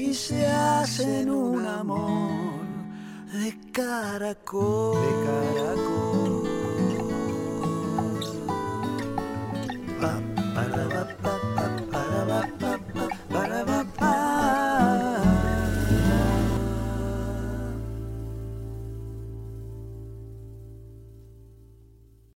y 0.00 0.14
se 0.14 0.46
hacen 0.46 1.30
un 1.30 1.66
amor 1.66 2.64
de 3.32 3.54
caracol. 3.70 4.96
De 4.96 5.12
caracol. 5.26 6.09